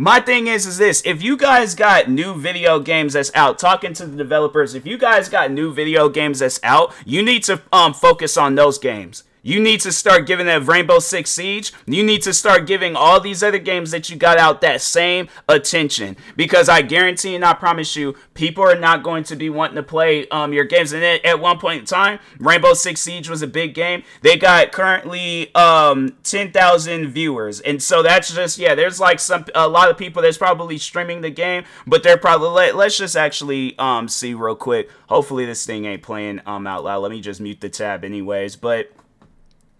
My 0.00 0.20
thing 0.20 0.46
is, 0.46 0.64
is 0.64 0.78
this: 0.78 1.02
if 1.04 1.24
you 1.24 1.36
guys 1.36 1.74
got 1.74 2.08
new 2.08 2.32
video 2.32 2.78
games 2.78 3.14
that's 3.14 3.32
out, 3.34 3.58
talking 3.58 3.94
to 3.94 4.06
the 4.06 4.16
developers, 4.16 4.76
if 4.76 4.86
you 4.86 4.96
guys 4.96 5.28
got 5.28 5.50
new 5.50 5.74
video 5.74 6.08
games 6.08 6.38
that's 6.38 6.60
out, 6.62 6.94
you 7.04 7.20
need 7.20 7.42
to 7.44 7.60
um 7.72 7.92
focus 7.92 8.36
on 8.36 8.54
those 8.54 8.78
games. 8.78 9.24
You 9.48 9.60
need 9.60 9.80
to 9.80 9.92
start 9.92 10.26
giving 10.26 10.44
that 10.44 10.66
Rainbow 10.66 10.98
Six 10.98 11.30
Siege. 11.30 11.72
You 11.86 12.04
need 12.04 12.20
to 12.24 12.34
start 12.34 12.66
giving 12.66 12.94
all 12.94 13.18
these 13.18 13.42
other 13.42 13.58
games 13.58 13.92
that 13.92 14.10
you 14.10 14.16
got 14.16 14.36
out 14.36 14.60
that 14.60 14.82
same 14.82 15.30
attention 15.48 16.18
because 16.36 16.68
I 16.68 16.82
guarantee 16.82 17.34
and 17.34 17.42
I 17.42 17.54
promise 17.54 17.96
you, 17.96 18.14
people 18.34 18.62
are 18.62 18.78
not 18.78 19.02
going 19.02 19.24
to 19.24 19.36
be 19.36 19.48
wanting 19.48 19.76
to 19.76 19.82
play 19.82 20.28
um, 20.28 20.52
your 20.52 20.66
games. 20.66 20.92
And 20.92 21.02
at 21.02 21.40
one 21.40 21.58
point 21.58 21.80
in 21.80 21.86
time, 21.86 22.18
Rainbow 22.38 22.74
Six 22.74 23.00
Siege 23.00 23.30
was 23.30 23.40
a 23.40 23.46
big 23.46 23.72
game. 23.72 24.02
They 24.20 24.36
got 24.36 24.70
currently 24.70 25.54
um, 25.54 26.14
10,000 26.24 27.08
viewers, 27.08 27.60
and 27.60 27.82
so 27.82 28.02
that's 28.02 28.34
just 28.34 28.58
yeah. 28.58 28.74
There's 28.74 29.00
like 29.00 29.18
some 29.18 29.46
a 29.54 29.66
lot 29.66 29.90
of 29.90 29.96
people 29.96 30.20
that's 30.20 30.36
probably 30.36 30.76
streaming 30.76 31.22
the 31.22 31.30
game, 31.30 31.64
but 31.86 32.02
they're 32.02 32.18
probably 32.18 32.50
let, 32.50 32.76
let's 32.76 32.98
just 32.98 33.16
actually 33.16 33.78
um, 33.78 34.08
see 34.08 34.34
real 34.34 34.56
quick. 34.56 34.90
Hopefully 35.08 35.46
this 35.46 35.64
thing 35.64 35.86
ain't 35.86 36.02
playing 36.02 36.42
um 36.44 36.66
out 36.66 36.84
loud. 36.84 36.98
Let 36.98 37.12
me 37.12 37.22
just 37.22 37.40
mute 37.40 37.62
the 37.62 37.70
tab 37.70 38.04
anyways, 38.04 38.56
but. 38.56 38.92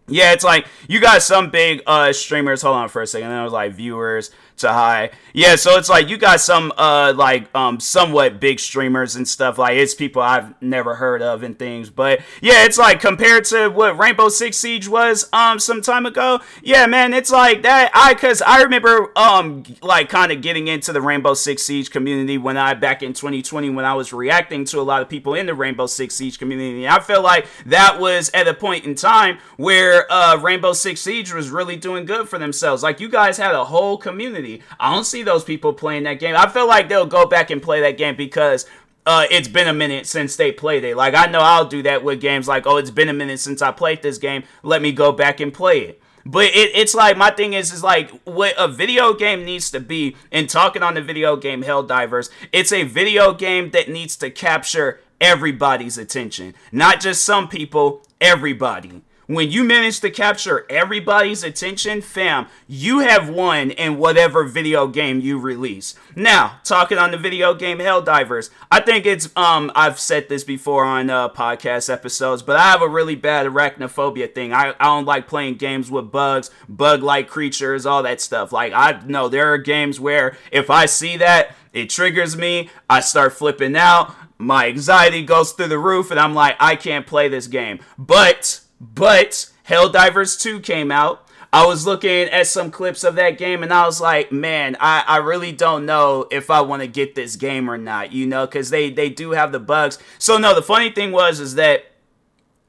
Yeah, 0.08 0.32
it's 0.32 0.44
like 0.44 0.66
you 0.88 1.00
got 1.00 1.22
some 1.22 1.50
big 1.50 1.82
uh 1.86 2.12
streamers. 2.12 2.62
Hold 2.62 2.76
on 2.76 2.88
for 2.88 3.02
a 3.02 3.06
second. 3.06 3.28
There 3.28 3.42
was 3.42 3.52
like 3.52 3.72
viewers 3.72 4.30
to 4.58 4.72
high. 4.72 5.10
Yeah, 5.32 5.56
so 5.56 5.76
it's 5.78 5.88
like 5.88 6.08
you 6.08 6.16
got 6.16 6.40
some 6.40 6.72
uh 6.76 7.12
like 7.14 7.54
um 7.54 7.80
somewhat 7.80 8.40
big 8.40 8.58
streamers 8.58 9.16
and 9.16 9.26
stuff. 9.28 9.58
Like 9.58 9.76
it's 9.76 9.94
people 9.94 10.22
I've 10.22 10.60
never 10.62 10.96
heard 10.96 11.22
of 11.22 11.42
and 11.42 11.58
things. 11.58 11.90
But 11.90 12.20
yeah, 12.40 12.64
it's 12.64 12.78
like 12.78 13.00
compared 13.00 13.44
to 13.46 13.68
what 13.68 13.98
Rainbow 13.98 14.30
Six 14.30 14.56
Siege 14.56 14.88
was 14.88 15.28
um 15.32 15.58
some 15.58 15.82
time 15.82 16.06
ago. 16.06 16.40
Yeah, 16.62 16.86
man, 16.86 17.14
it's 17.14 17.30
like 17.30 17.62
that. 17.62 17.90
I 17.94 18.14
cause 18.14 18.42
I 18.42 18.62
remember 18.62 19.12
um 19.16 19.64
like 19.82 20.08
kind 20.08 20.32
of 20.32 20.40
getting 20.40 20.68
into 20.68 20.92
the 20.92 21.00
Rainbow 21.00 21.34
Six 21.34 21.62
Siege 21.62 21.90
community 21.90 22.38
when 22.38 22.56
I 22.56 22.74
back 22.74 23.02
in 23.02 23.12
2020 23.12 23.70
when 23.70 23.84
I 23.84 23.94
was 23.94 24.12
reacting 24.12 24.64
to 24.66 24.80
a 24.80 24.82
lot 24.82 25.02
of 25.02 25.08
people 25.08 25.34
in 25.34 25.46
the 25.46 25.54
Rainbow 25.54 25.86
Six 25.86 26.14
Siege 26.14 26.38
community. 26.38 26.88
I 26.88 27.00
feel 27.00 27.22
like 27.22 27.46
that 27.66 28.00
was 28.00 28.30
at 28.34 28.48
a 28.48 28.54
point 28.54 28.86
in 28.86 28.94
time 28.94 29.38
where 29.56 30.10
uh 30.10 30.36
Rainbow 30.38 30.72
Six 30.72 31.00
Siege 31.00 31.32
was 31.32 31.50
really 31.50 31.76
doing 31.76 32.06
good 32.06 32.28
for 32.28 32.38
themselves. 32.38 32.82
Like 32.82 32.98
you 32.98 33.08
guys 33.08 33.36
had 33.36 33.54
a 33.54 33.64
whole 33.64 33.98
community 33.98 34.47
I 34.78 34.94
don't 34.94 35.04
see 35.04 35.22
those 35.22 35.44
people 35.44 35.72
playing 35.72 36.04
that 36.04 36.20
game. 36.20 36.36
I 36.36 36.48
feel 36.48 36.66
like 36.66 36.88
they'll 36.88 37.06
go 37.06 37.26
back 37.26 37.50
and 37.50 37.62
play 37.62 37.80
that 37.80 37.98
game 37.98 38.16
because 38.16 38.66
uh, 39.06 39.26
it's 39.30 39.48
been 39.48 39.68
a 39.68 39.72
minute 39.72 40.06
since 40.06 40.36
they 40.36 40.52
played 40.52 40.84
it. 40.84 40.96
Like 40.96 41.14
I 41.14 41.26
know 41.26 41.40
I'll 41.40 41.64
do 41.64 41.82
that 41.82 42.04
with 42.04 42.20
games 42.20 42.46
like, 42.46 42.66
oh, 42.66 42.76
it's 42.76 42.90
been 42.90 43.08
a 43.08 43.14
minute 43.14 43.40
since 43.40 43.62
I 43.62 43.72
played 43.72 44.02
this 44.02 44.18
game. 44.18 44.44
Let 44.62 44.82
me 44.82 44.92
go 44.92 45.12
back 45.12 45.40
and 45.40 45.52
play 45.52 45.80
it. 45.80 46.02
But 46.26 46.46
it, 46.46 46.72
it's 46.74 46.94
like 46.94 47.16
my 47.16 47.30
thing 47.30 47.54
is 47.54 47.72
is 47.72 47.82
like 47.82 48.10
what 48.24 48.54
a 48.58 48.68
video 48.68 49.14
game 49.14 49.44
needs 49.44 49.70
to 49.70 49.80
be. 49.80 50.14
And 50.30 50.48
talking 50.48 50.82
on 50.82 50.94
the 50.94 51.00
video 51.00 51.36
game 51.36 51.62
Helldivers, 51.62 52.28
it's 52.52 52.70
a 52.70 52.82
video 52.82 53.32
game 53.32 53.70
that 53.70 53.88
needs 53.88 54.14
to 54.16 54.30
capture 54.30 55.00
everybody's 55.22 55.96
attention, 55.96 56.54
not 56.70 57.00
just 57.00 57.24
some 57.24 57.48
people. 57.48 58.02
Everybody. 58.20 59.02
When 59.28 59.50
you 59.50 59.62
manage 59.62 60.00
to 60.00 60.10
capture 60.10 60.64
everybody's 60.70 61.44
attention, 61.44 62.00
fam, 62.00 62.46
you 62.66 63.00
have 63.00 63.28
won 63.28 63.70
in 63.70 63.98
whatever 63.98 64.44
video 64.44 64.86
game 64.88 65.20
you 65.20 65.38
release. 65.38 65.94
Now, 66.16 66.60
talking 66.64 66.96
on 66.96 67.10
the 67.10 67.18
video 67.18 67.52
game 67.52 67.76
Helldivers, 67.76 68.48
I 68.72 68.80
think 68.80 69.04
it's 69.04 69.28
um 69.36 69.70
I've 69.74 70.00
said 70.00 70.30
this 70.30 70.44
before 70.44 70.86
on 70.86 71.10
uh, 71.10 71.28
podcast 71.28 71.92
episodes, 71.92 72.40
but 72.40 72.56
I 72.56 72.70
have 72.70 72.80
a 72.80 72.88
really 72.88 73.16
bad 73.16 73.44
arachnophobia 73.46 74.34
thing. 74.34 74.54
I, 74.54 74.70
I 74.80 74.84
don't 74.86 75.04
like 75.04 75.28
playing 75.28 75.56
games 75.56 75.90
with 75.90 76.10
bugs, 76.10 76.50
bug-like 76.66 77.28
creatures, 77.28 77.84
all 77.84 78.02
that 78.04 78.22
stuff. 78.22 78.50
Like 78.50 78.72
I 78.72 79.02
know 79.04 79.28
there 79.28 79.52
are 79.52 79.58
games 79.58 80.00
where 80.00 80.38
if 80.50 80.70
I 80.70 80.86
see 80.86 81.18
that, 81.18 81.54
it 81.74 81.90
triggers 81.90 82.34
me. 82.34 82.70
I 82.88 83.00
start 83.00 83.34
flipping 83.34 83.76
out. 83.76 84.14
My 84.38 84.68
anxiety 84.68 85.22
goes 85.22 85.52
through 85.52 85.68
the 85.68 85.78
roof, 85.78 86.10
and 86.10 86.18
I'm 86.18 86.32
like, 86.32 86.56
I 86.60 86.76
can't 86.76 87.06
play 87.06 87.28
this 87.28 87.46
game. 87.46 87.80
But 87.98 88.60
but 88.80 89.50
Helldivers 89.68 90.40
2 90.40 90.60
came 90.60 90.90
out. 90.90 91.24
I 91.52 91.66
was 91.66 91.86
looking 91.86 92.28
at 92.28 92.46
some 92.46 92.70
clips 92.70 93.04
of 93.04 93.14
that 93.14 93.38
game 93.38 93.62
and 93.62 93.72
I 93.72 93.86
was 93.86 94.00
like, 94.00 94.30
man, 94.30 94.76
I, 94.80 95.02
I 95.06 95.16
really 95.18 95.50
don't 95.50 95.86
know 95.86 96.26
if 96.30 96.50
I 96.50 96.60
want 96.60 96.82
to 96.82 96.88
get 96.88 97.14
this 97.14 97.36
game 97.36 97.70
or 97.70 97.78
not, 97.78 98.12
you 98.12 98.26
know, 98.26 98.46
because 98.46 98.68
they, 98.68 98.90
they 98.90 99.08
do 99.08 99.30
have 99.30 99.50
the 99.50 99.58
bugs. 99.58 99.98
So, 100.18 100.36
no, 100.36 100.54
the 100.54 100.62
funny 100.62 100.90
thing 100.90 101.10
was, 101.10 101.40
is 101.40 101.54
that 101.54 101.86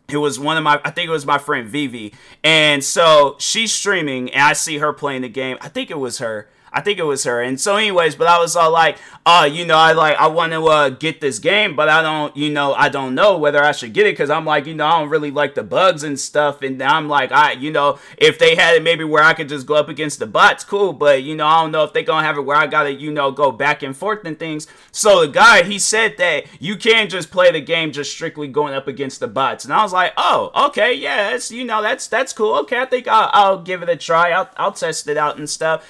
it 0.09 0.17
was 0.17 0.39
one 0.39 0.57
of 0.57 0.63
my 0.63 0.81
i 0.83 0.89
think 0.89 1.07
it 1.07 1.11
was 1.11 1.25
my 1.25 1.37
friend 1.37 1.67
vivi 1.67 2.13
and 2.43 2.83
so 2.83 3.35
she's 3.39 3.71
streaming 3.71 4.31
and 4.31 4.41
i 4.41 4.53
see 4.53 4.79
her 4.79 4.91
playing 4.91 5.21
the 5.21 5.29
game 5.29 5.57
i 5.61 5.69
think 5.69 5.91
it 5.91 5.99
was 5.99 6.17
her 6.17 6.49
I 6.71 6.81
think 6.81 6.99
it 6.99 7.03
was 7.03 7.23
her. 7.23 7.41
And 7.41 7.59
so, 7.59 7.77
anyways, 7.77 8.15
but 8.15 8.27
I 8.27 8.39
was 8.39 8.55
all 8.55 8.71
like, 8.71 8.97
uh, 9.25 9.49
you 9.51 9.65
know, 9.65 9.77
I 9.77 9.93
like, 9.93 10.17
I 10.17 10.27
want 10.27 10.51
to 10.53 10.65
uh, 10.67 10.89
get 10.89 11.21
this 11.21 11.39
game, 11.39 11.75
but 11.75 11.89
I 11.89 12.01
don't, 12.01 12.35
you 12.35 12.49
know, 12.49 12.73
I 12.73 12.89
don't 12.89 13.15
know 13.15 13.37
whether 13.37 13.63
I 13.63 13.71
should 13.71 13.93
get 13.93 14.05
it 14.05 14.13
because 14.13 14.29
I'm 14.29 14.45
like, 14.45 14.65
you 14.65 14.75
know, 14.75 14.85
I 14.85 14.99
don't 14.99 15.09
really 15.09 15.31
like 15.31 15.55
the 15.55 15.63
bugs 15.63 16.03
and 16.03 16.19
stuff. 16.19 16.61
And 16.61 16.81
I'm 16.81 17.07
like, 17.07 17.31
I, 17.31 17.53
you 17.53 17.71
know, 17.71 17.99
if 18.17 18.37
they 18.37 18.55
had 18.55 18.75
it 18.75 18.83
maybe 18.83 19.03
where 19.03 19.23
I 19.23 19.33
could 19.33 19.49
just 19.49 19.65
go 19.65 19.75
up 19.75 19.89
against 19.89 20.19
the 20.19 20.27
bots, 20.27 20.63
cool. 20.63 20.93
But, 20.93 21.23
you 21.23 21.35
know, 21.35 21.45
I 21.45 21.61
don't 21.61 21.71
know 21.71 21.83
if 21.83 21.93
they 21.93 22.03
to 22.03 22.13
have 22.13 22.37
it 22.37 22.41
where 22.41 22.57
I 22.57 22.67
got 22.67 22.83
to, 22.83 22.93
you 22.93 23.11
know, 23.11 23.31
go 23.31 23.51
back 23.51 23.83
and 23.83 23.95
forth 23.95 24.25
and 24.25 24.37
things. 24.37 24.67
So 24.91 25.21
the 25.21 25.31
guy, 25.31 25.63
he 25.63 25.79
said 25.79 26.17
that 26.17 26.45
you 26.59 26.75
can't 26.75 27.09
just 27.09 27.31
play 27.31 27.51
the 27.51 27.61
game 27.61 27.91
just 27.91 28.11
strictly 28.11 28.47
going 28.47 28.73
up 28.73 28.87
against 28.87 29.19
the 29.19 29.27
bots. 29.27 29.63
And 29.65 29.73
I 29.73 29.83
was 29.83 29.93
like, 29.93 30.13
oh, 30.17 30.51
okay, 30.67 30.93
yeah, 30.93 31.33
it's, 31.33 31.51
you 31.51 31.63
know, 31.63 31.81
that's, 31.81 32.07
that's 32.07 32.33
cool. 32.33 32.55
Okay, 32.59 32.79
I 32.79 32.85
think 32.85 33.07
I'll, 33.07 33.29
I'll 33.33 33.61
give 33.61 33.83
it 33.83 33.89
a 33.89 33.95
try. 33.95 34.31
I'll, 34.31 34.49
I'll 34.57 34.71
test 34.71 35.07
it 35.07 35.17
out 35.17 35.37
and 35.37 35.49
stuff. 35.49 35.87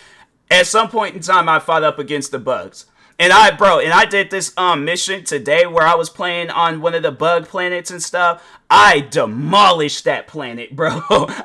At 0.50 0.68
some 0.68 0.90
point 0.90 1.16
in 1.16 1.22
time, 1.22 1.48
I 1.48 1.60
fought 1.60 1.84
up 1.84 2.00
against 2.00 2.32
the 2.32 2.40
bugs. 2.40 2.86
And 3.22 3.34
I, 3.34 3.52
bro, 3.52 3.80
and 3.80 3.92
I 3.92 4.06
did 4.06 4.32
this 4.32 4.54
um 4.58 4.86
mission 4.86 5.26
today 5.26 5.66
where 5.68 5.86
I 5.86 5.96
was 5.96 6.10
playing 6.10 6.50
on 6.50 6.80
one 6.80 6.96
of 6.96 7.04
the 7.04 7.12
bug 7.12 7.50
planets 7.50 7.92
and 7.92 8.02
stuff. 8.02 8.42
I 8.70 9.02
demolished 9.02 10.06
that 10.06 10.26
planet, 10.26 10.74
bro. 10.76 11.02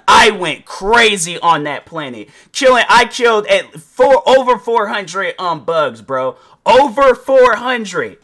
I 0.06 0.30
went 0.30 0.64
crazy 0.66 1.36
on 1.40 1.64
that 1.64 1.84
planet, 1.84 2.28
killing. 2.52 2.84
I 2.88 3.06
killed 3.06 3.48
at 3.48 3.80
four 3.80 4.22
over 4.28 4.56
400 4.56 5.34
um 5.38 5.64
bugs, 5.64 6.00
bro. 6.00 6.36
Over 6.64 7.14
400. 7.14 8.18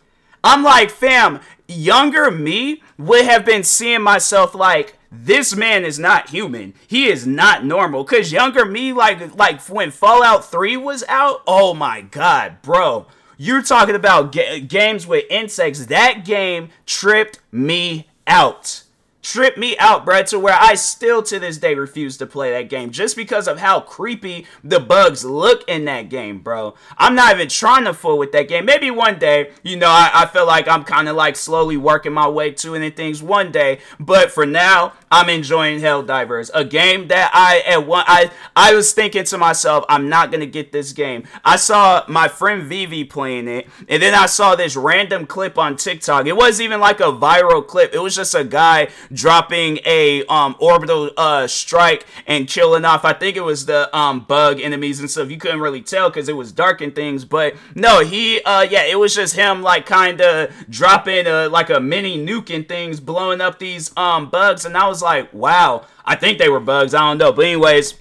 I'm 0.44 0.62
like, 0.62 0.90
fam, 0.90 1.40
younger 1.66 2.30
me 2.30 2.82
would 2.96 3.24
have 3.24 3.44
been 3.44 3.64
seeing 3.64 4.02
myself 4.02 4.54
like 4.54 4.96
this 5.10 5.54
man 5.56 5.84
is 5.84 5.98
not 5.98 6.30
human. 6.30 6.74
He 6.86 7.08
is 7.08 7.26
not 7.26 7.64
normal. 7.64 8.04
Cause 8.04 8.32
younger 8.32 8.64
me, 8.64 8.92
like 8.92 9.36
like 9.36 9.60
when 9.62 9.90
Fallout 9.90 10.44
3 10.44 10.76
was 10.76 11.04
out, 11.08 11.42
oh 11.46 11.74
my 11.74 12.00
god, 12.00 12.62
bro. 12.62 13.06
You're 13.36 13.62
talking 13.62 13.94
about 13.94 14.32
ga- 14.32 14.60
games 14.60 15.06
with 15.06 15.24
insects. 15.30 15.86
That 15.86 16.26
game 16.26 16.68
tripped 16.84 17.40
me 17.50 18.08
out 18.26 18.84
tripped 19.22 19.58
me 19.58 19.76
out, 19.78 20.04
bro, 20.04 20.22
to 20.22 20.38
where 20.38 20.56
I 20.58 20.74
still 20.74 21.22
to 21.24 21.38
this 21.38 21.58
day 21.58 21.74
refuse 21.74 22.16
to 22.18 22.26
play 22.26 22.50
that 22.52 22.68
game 22.68 22.90
just 22.90 23.16
because 23.16 23.48
of 23.48 23.58
how 23.58 23.80
creepy 23.80 24.46
the 24.64 24.80
bugs 24.80 25.24
look 25.24 25.68
in 25.68 25.84
that 25.84 26.08
game, 26.08 26.38
bro. 26.38 26.74
I'm 26.96 27.14
not 27.14 27.34
even 27.34 27.48
trying 27.48 27.84
to 27.84 27.94
fool 27.94 28.18
with 28.18 28.32
that 28.32 28.48
game. 28.48 28.64
Maybe 28.64 28.90
one 28.90 29.18
day, 29.18 29.50
you 29.62 29.76
know, 29.76 29.88
I, 29.88 30.10
I 30.14 30.26
feel 30.26 30.46
like 30.46 30.68
I'm 30.68 30.84
kind 30.84 31.08
of 31.08 31.16
like 31.16 31.36
slowly 31.36 31.76
working 31.76 32.12
my 32.12 32.28
way 32.28 32.52
to 32.52 32.74
any 32.74 32.90
things 32.90 33.22
one 33.22 33.52
day, 33.52 33.80
but 33.98 34.30
for 34.30 34.46
now, 34.46 34.92
I'm 35.12 35.28
enjoying 35.28 35.80
Helldivers, 35.80 36.50
a 36.54 36.64
game 36.64 37.08
that 37.08 37.32
I 37.34 37.62
at 37.66 37.84
one 37.84 38.04
I 38.06 38.30
I 38.54 38.74
was 38.74 38.92
thinking 38.92 39.24
to 39.24 39.38
myself, 39.38 39.84
I'm 39.88 40.08
not 40.08 40.30
gonna 40.30 40.46
get 40.46 40.70
this 40.70 40.92
game. 40.92 41.24
I 41.44 41.56
saw 41.56 42.04
my 42.06 42.28
friend 42.28 42.62
Vivi 42.62 43.02
playing 43.02 43.48
it, 43.48 43.68
and 43.88 44.00
then 44.00 44.14
I 44.14 44.26
saw 44.26 44.54
this 44.54 44.76
random 44.76 45.26
clip 45.26 45.58
on 45.58 45.74
TikTok. 45.74 46.26
It 46.26 46.36
wasn't 46.36 46.66
even 46.66 46.78
like 46.78 47.00
a 47.00 47.12
viral 47.12 47.66
clip. 47.66 47.92
It 47.92 47.98
was 47.98 48.14
just 48.14 48.36
a 48.36 48.44
guy 48.44 48.88
dropping 49.12 49.80
a 49.84 50.24
um 50.26 50.54
orbital 50.60 51.10
uh 51.16 51.48
strike 51.48 52.06
and 52.28 52.46
killing 52.46 52.84
off. 52.84 53.04
I 53.04 53.12
think 53.12 53.36
it 53.36 53.42
was 53.42 53.66
the 53.66 53.94
um 53.96 54.20
bug 54.20 54.60
enemies 54.60 55.00
and 55.00 55.10
stuff. 55.10 55.28
You 55.28 55.38
couldn't 55.38 55.60
really 55.60 55.82
tell 55.82 56.08
because 56.08 56.28
it 56.28 56.36
was 56.36 56.52
dark 56.52 56.82
and 56.82 56.94
things, 56.94 57.24
but 57.24 57.56
no, 57.74 57.98
he 58.04 58.40
uh 58.42 58.62
yeah, 58.62 58.84
it 58.84 58.98
was 58.98 59.12
just 59.12 59.34
him 59.34 59.60
like 59.60 59.86
kind 59.86 60.20
of 60.20 60.50
dropping 60.68 61.26
a 61.26 61.48
like 61.48 61.68
a 61.68 61.80
mini 61.80 62.16
nuke 62.24 62.54
and 62.54 62.68
things, 62.68 63.00
blowing 63.00 63.40
up 63.40 63.58
these 63.58 63.90
um 63.96 64.30
bugs, 64.30 64.64
and 64.64 64.76
I 64.76 64.86
was 64.86 64.99
was 65.00 65.02
like, 65.02 65.32
wow, 65.32 65.86
I 66.04 66.16
think 66.16 66.38
they 66.38 66.48
were 66.48 66.60
bugs. 66.60 66.94
I 66.94 67.00
don't 67.00 67.18
know. 67.18 67.32
But, 67.32 67.46
anyways, 67.46 67.94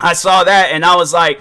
I 0.00 0.12
saw 0.12 0.44
that 0.44 0.70
and 0.72 0.84
I 0.84 0.96
was 0.96 1.12
like, 1.12 1.40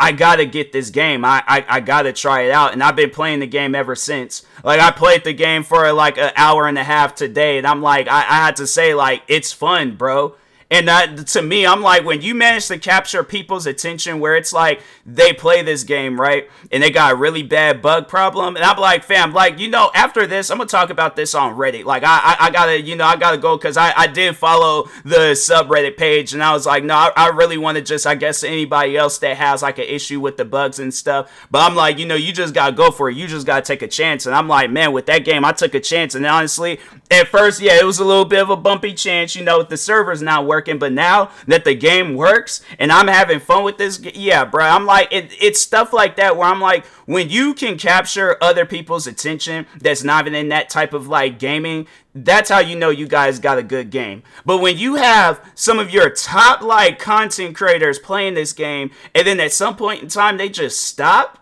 I 0.00 0.12
gotta 0.12 0.46
get 0.46 0.70
this 0.70 0.90
game. 0.90 1.24
I, 1.24 1.42
I, 1.46 1.66
I 1.68 1.80
gotta 1.80 2.12
try 2.12 2.42
it 2.42 2.52
out. 2.52 2.72
And 2.72 2.82
I've 2.84 2.94
been 2.94 3.10
playing 3.10 3.40
the 3.40 3.48
game 3.48 3.74
ever 3.74 3.96
since. 3.96 4.46
Like 4.62 4.78
I 4.78 4.92
played 4.92 5.24
the 5.24 5.32
game 5.32 5.64
for 5.64 5.92
like 5.92 6.18
an 6.18 6.30
hour 6.36 6.68
and 6.68 6.78
a 6.78 6.84
half 6.84 7.16
today, 7.16 7.58
and 7.58 7.66
I'm 7.66 7.82
like, 7.82 8.06
I, 8.06 8.20
I 8.20 8.36
had 8.44 8.56
to 8.56 8.66
say, 8.66 8.94
like, 8.94 9.22
it's 9.26 9.52
fun, 9.52 9.96
bro. 9.96 10.36
And 10.70 10.86
that, 10.88 11.26
to 11.28 11.40
me, 11.40 11.66
I'm 11.66 11.80
like, 11.80 12.04
when 12.04 12.20
you 12.20 12.34
manage 12.34 12.66
to 12.66 12.78
capture 12.78 13.24
people's 13.24 13.66
attention 13.66 14.20
where 14.20 14.36
it's 14.36 14.52
like 14.52 14.82
they 15.06 15.32
play 15.32 15.62
this 15.62 15.82
game, 15.82 16.20
right? 16.20 16.50
And 16.70 16.82
they 16.82 16.90
got 16.90 17.12
a 17.12 17.14
really 17.16 17.42
bad 17.42 17.80
bug 17.80 18.06
problem. 18.06 18.54
And 18.54 18.62
I'm 18.62 18.78
like, 18.78 19.02
fam, 19.02 19.32
like, 19.32 19.58
you 19.58 19.68
know, 19.68 19.90
after 19.94 20.26
this, 20.26 20.50
I'm 20.50 20.58
going 20.58 20.68
to 20.68 20.70
talk 20.70 20.90
about 20.90 21.16
this 21.16 21.34
on 21.34 21.56
Reddit. 21.56 21.86
Like, 21.86 22.02
I, 22.04 22.18
I, 22.22 22.46
I 22.46 22.50
got 22.50 22.66
to, 22.66 22.78
you 22.78 22.96
know, 22.96 23.06
I 23.06 23.16
got 23.16 23.30
to 23.30 23.38
go 23.38 23.56
because 23.56 23.78
I, 23.78 23.94
I 23.96 24.06
did 24.08 24.36
follow 24.36 24.90
the 25.04 25.32
subreddit 25.32 25.96
page. 25.96 26.34
And 26.34 26.42
I 26.42 26.52
was 26.52 26.66
like, 26.66 26.84
no, 26.84 26.94
I, 26.94 27.12
I 27.16 27.28
really 27.28 27.56
want 27.56 27.76
to 27.76 27.82
just, 27.82 28.06
I 28.06 28.14
guess, 28.14 28.44
anybody 28.44 28.94
else 28.94 29.16
that 29.18 29.38
has 29.38 29.62
like 29.62 29.78
an 29.78 29.86
issue 29.86 30.20
with 30.20 30.36
the 30.36 30.44
bugs 30.44 30.78
and 30.80 30.92
stuff. 30.92 31.46
But 31.50 31.60
I'm 31.60 31.76
like, 31.76 31.98
you 31.98 32.04
know, 32.04 32.14
you 32.14 32.30
just 32.30 32.52
got 32.52 32.66
to 32.68 32.76
go 32.76 32.90
for 32.90 33.08
it. 33.08 33.16
You 33.16 33.26
just 33.26 33.46
got 33.46 33.64
to 33.64 33.66
take 33.66 33.80
a 33.80 33.88
chance. 33.88 34.26
And 34.26 34.34
I'm 34.34 34.48
like, 34.48 34.70
man, 34.70 34.92
with 34.92 35.06
that 35.06 35.24
game, 35.24 35.46
I 35.46 35.52
took 35.52 35.74
a 35.74 35.80
chance. 35.80 36.14
And 36.14 36.26
honestly, 36.26 36.78
at 37.10 37.28
first, 37.28 37.62
yeah, 37.62 37.78
it 37.80 37.86
was 37.86 38.00
a 38.00 38.04
little 38.04 38.26
bit 38.26 38.42
of 38.42 38.50
a 38.50 38.56
bumpy 38.56 38.92
chance. 38.92 39.34
You 39.34 39.44
know, 39.44 39.62
the 39.62 39.78
server's 39.78 40.20
not 40.20 40.44
working 40.44 40.57
working, 40.58 40.78
but 40.78 40.92
now 40.92 41.30
that 41.46 41.64
the 41.64 41.74
game 41.74 42.14
works 42.16 42.62
and 42.80 42.90
I'm 42.90 43.06
having 43.06 43.38
fun 43.38 43.62
with 43.62 43.78
this, 43.78 44.00
yeah, 44.00 44.44
bro, 44.44 44.64
I'm 44.64 44.86
like, 44.86 45.06
it, 45.12 45.32
it's 45.40 45.60
stuff 45.60 45.92
like 45.92 46.16
that 46.16 46.36
where 46.36 46.48
I'm 46.48 46.60
like, 46.60 46.84
when 47.06 47.30
you 47.30 47.54
can 47.54 47.78
capture 47.78 48.36
other 48.42 48.66
people's 48.66 49.06
attention 49.06 49.66
that's 49.80 50.02
not 50.02 50.24
even 50.24 50.34
in 50.34 50.48
that 50.48 50.68
type 50.68 50.92
of 50.92 51.06
like 51.06 51.38
gaming, 51.38 51.86
that's 52.12 52.50
how 52.50 52.58
you 52.58 52.74
know 52.74 52.90
you 52.90 53.06
guys 53.06 53.38
got 53.38 53.56
a 53.56 53.62
good 53.62 53.90
game. 53.90 54.24
But 54.44 54.58
when 54.58 54.76
you 54.76 54.96
have 54.96 55.40
some 55.54 55.78
of 55.78 55.90
your 55.90 56.10
top 56.10 56.60
like 56.60 56.98
content 56.98 57.54
creators 57.54 58.00
playing 58.00 58.34
this 58.34 58.52
game 58.52 58.90
and 59.14 59.28
then 59.28 59.38
at 59.38 59.52
some 59.52 59.76
point 59.76 60.02
in 60.02 60.08
time 60.08 60.38
they 60.38 60.48
just 60.48 60.82
stop, 60.82 61.38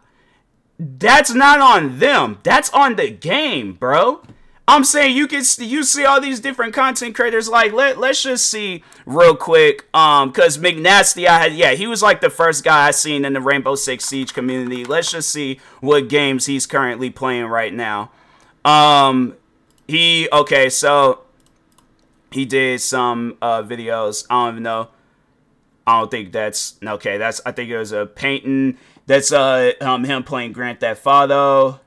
that's 0.78 1.32
not 1.32 1.58
on 1.60 2.00
them. 2.00 2.38
That's 2.42 2.68
on 2.70 2.96
the 2.96 3.10
game, 3.10 3.72
bro. 3.72 4.20
I'm 4.68 4.82
saying 4.82 5.16
you 5.16 5.28
can 5.28 5.44
you 5.58 5.84
see 5.84 6.04
all 6.04 6.20
these 6.20 6.40
different 6.40 6.74
content 6.74 7.14
creators. 7.14 7.48
Like 7.48 7.72
let 7.72 7.98
let's 7.98 8.22
just 8.22 8.48
see 8.48 8.82
real 9.04 9.36
quick. 9.36 9.86
Um, 9.94 10.32
cause 10.32 10.58
McNasty, 10.58 11.26
I 11.26 11.38
had 11.38 11.54
yeah, 11.54 11.72
he 11.72 11.86
was 11.86 12.02
like 12.02 12.20
the 12.20 12.30
first 12.30 12.64
guy 12.64 12.88
I 12.88 12.90
seen 12.90 13.24
in 13.24 13.32
the 13.32 13.40
Rainbow 13.40 13.76
Six 13.76 14.04
Siege 14.04 14.34
community. 14.34 14.84
Let's 14.84 15.12
just 15.12 15.30
see 15.30 15.60
what 15.80 16.08
games 16.08 16.46
he's 16.46 16.66
currently 16.66 17.10
playing 17.10 17.46
right 17.46 17.72
now. 17.72 18.10
Um, 18.64 19.36
he 19.86 20.28
okay, 20.32 20.68
so 20.68 21.20
he 22.32 22.44
did 22.44 22.80
some 22.80 23.38
uh 23.40 23.62
videos. 23.62 24.26
I 24.28 24.46
don't 24.46 24.54
even 24.54 24.62
know. 24.64 24.88
I 25.86 26.00
don't 26.00 26.10
think 26.10 26.32
that's 26.32 26.76
okay. 26.84 27.18
That's 27.18 27.40
I 27.46 27.52
think 27.52 27.70
it 27.70 27.78
was 27.78 27.92
a 27.92 28.06
painting. 28.06 28.78
That's 29.06 29.30
uh 29.30 29.74
um 29.80 30.02
him 30.02 30.24
playing 30.24 30.52
Grand 30.52 30.80
Theft 30.80 31.06
Auto. 31.06 31.80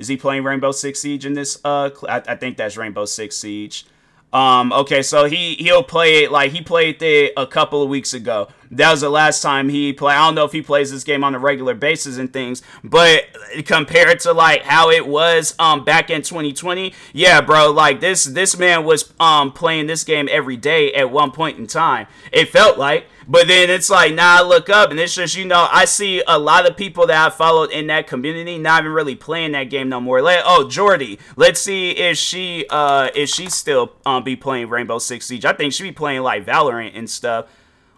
Is 0.00 0.08
he 0.08 0.16
playing 0.16 0.44
Rainbow 0.44 0.72
Six 0.72 0.98
Siege 1.00 1.26
in 1.26 1.34
this? 1.34 1.60
Uh, 1.62 1.90
I, 2.08 2.22
I 2.26 2.34
think 2.34 2.56
that's 2.56 2.78
Rainbow 2.78 3.04
Six 3.04 3.36
Siege. 3.36 3.84
Um, 4.32 4.72
okay, 4.72 5.02
so 5.02 5.24
he 5.24 5.56
he'll 5.56 5.82
play 5.82 6.24
it 6.24 6.32
like 6.32 6.52
he 6.52 6.62
played 6.62 7.02
it 7.02 7.32
a 7.36 7.46
couple 7.46 7.82
of 7.82 7.88
weeks 7.88 8.14
ago. 8.14 8.48
That 8.70 8.92
was 8.92 9.00
the 9.00 9.10
last 9.10 9.42
time 9.42 9.68
he 9.68 9.92
played. 9.92 10.14
I 10.14 10.24
don't 10.24 10.36
know 10.36 10.44
if 10.44 10.52
he 10.52 10.62
plays 10.62 10.92
this 10.92 11.02
game 11.02 11.24
on 11.24 11.34
a 11.34 11.38
regular 11.38 11.74
basis 11.74 12.16
and 12.16 12.32
things, 12.32 12.62
but 12.84 13.24
compared 13.66 14.20
to 14.20 14.32
like 14.32 14.62
how 14.62 14.88
it 14.90 15.06
was 15.06 15.54
um 15.58 15.84
back 15.84 16.08
in 16.10 16.22
2020, 16.22 16.94
yeah, 17.12 17.40
bro, 17.40 17.72
like 17.72 18.00
this 18.00 18.24
this 18.24 18.56
man 18.56 18.84
was 18.84 19.12
um 19.18 19.52
playing 19.52 19.86
this 19.88 20.04
game 20.04 20.28
every 20.30 20.56
day 20.56 20.94
at 20.94 21.10
one 21.10 21.32
point 21.32 21.58
in 21.58 21.66
time. 21.66 22.06
It 22.32 22.48
felt 22.48 22.78
like 22.78 23.06
but 23.30 23.46
then 23.46 23.70
it's 23.70 23.88
like 23.88 24.12
now 24.12 24.42
I 24.42 24.46
look 24.46 24.68
up 24.68 24.90
and 24.90 24.98
it's 24.98 25.14
just 25.14 25.36
you 25.36 25.44
know 25.44 25.68
I 25.70 25.84
see 25.84 26.20
a 26.26 26.36
lot 26.36 26.68
of 26.68 26.76
people 26.76 27.06
that 27.06 27.26
I 27.26 27.30
followed 27.30 27.70
in 27.70 27.86
that 27.86 28.08
community 28.08 28.58
not 28.58 28.82
even 28.82 28.92
really 28.92 29.14
playing 29.14 29.52
that 29.52 29.70
game 29.70 29.88
no 29.88 30.00
more. 30.00 30.20
Like 30.20 30.42
oh 30.44 30.68
Jordy, 30.68 31.20
let's 31.36 31.60
see 31.60 31.92
if 31.92 32.18
she 32.18 32.66
uh 32.68 33.10
if 33.14 33.28
she 33.28 33.48
still 33.48 33.92
um 34.04 34.24
be 34.24 34.34
playing 34.34 34.68
Rainbow 34.68 34.98
Six 34.98 35.26
Siege. 35.26 35.44
I 35.44 35.52
think 35.52 35.72
she 35.72 35.84
be 35.84 35.92
playing 35.92 36.22
like 36.22 36.44
Valorant 36.44 36.98
and 36.98 37.08
stuff. 37.08 37.46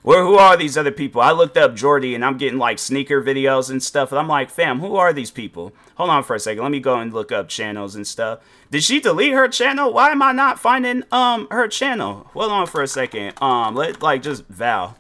Where 0.02 0.22
who 0.22 0.34
are 0.34 0.54
these 0.56 0.76
other 0.76 0.90
people? 0.90 1.22
I 1.22 1.30
looked 1.30 1.56
up 1.56 1.76
Jordy 1.76 2.14
and 2.14 2.24
I'm 2.24 2.36
getting 2.36 2.58
like 2.58 2.78
sneaker 2.78 3.22
videos 3.22 3.70
and 3.70 3.82
stuff. 3.82 4.12
And 4.12 4.18
I'm 4.18 4.28
like, 4.28 4.50
fam, 4.50 4.80
who 4.80 4.96
are 4.96 5.14
these 5.14 5.30
people? 5.30 5.72
Hold 5.94 6.10
on 6.10 6.24
for 6.24 6.34
a 6.34 6.40
second. 6.40 6.62
Let 6.62 6.72
me 6.72 6.80
go 6.80 6.96
and 6.96 7.14
look 7.14 7.32
up 7.32 7.48
channels 7.48 7.94
and 7.94 8.06
stuff. 8.06 8.40
Did 8.70 8.82
she 8.82 9.00
delete 9.00 9.32
her 9.32 9.48
channel? 9.48 9.92
Why 9.94 10.10
am 10.10 10.20
I 10.20 10.32
not 10.32 10.58
finding 10.58 11.04
um 11.10 11.48
her 11.50 11.68
channel? 11.68 12.26
Hold 12.34 12.52
on 12.52 12.66
for 12.66 12.82
a 12.82 12.86
second. 12.86 13.40
Um, 13.40 13.74
let 13.74 14.02
like 14.02 14.20
just 14.20 14.44
Val. 14.48 14.98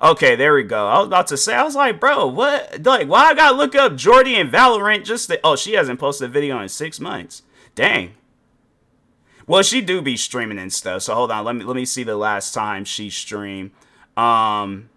Okay, 0.00 0.36
there 0.36 0.54
we 0.54 0.62
go. 0.62 0.86
I 0.86 0.98
was 0.98 1.08
about 1.08 1.26
to 1.28 1.36
say, 1.36 1.54
I 1.54 1.64
was 1.64 1.74
like, 1.74 1.98
bro, 1.98 2.26
what? 2.26 2.84
Like, 2.84 3.08
why 3.08 3.24
I 3.24 3.34
gotta 3.34 3.56
look 3.56 3.74
up 3.74 3.96
Jordy 3.96 4.36
and 4.36 4.50
Valorant 4.50 5.04
just 5.04 5.28
to, 5.28 5.40
oh, 5.42 5.56
she 5.56 5.72
hasn't 5.72 5.98
posted 5.98 6.30
a 6.30 6.32
video 6.32 6.60
in 6.60 6.68
six 6.68 7.00
months. 7.00 7.42
Dang. 7.74 8.14
Well, 9.46 9.62
she 9.62 9.80
do 9.80 10.00
be 10.00 10.16
streaming 10.16 10.58
and 10.58 10.72
stuff. 10.72 11.02
So 11.02 11.14
hold 11.14 11.30
on, 11.30 11.44
let 11.44 11.56
me 11.56 11.64
let 11.64 11.74
me 11.74 11.84
see 11.84 12.04
the 12.04 12.16
last 12.16 12.52
time 12.52 12.84
she 12.84 13.08
streamed. 13.10 13.70
Um, 14.16 14.90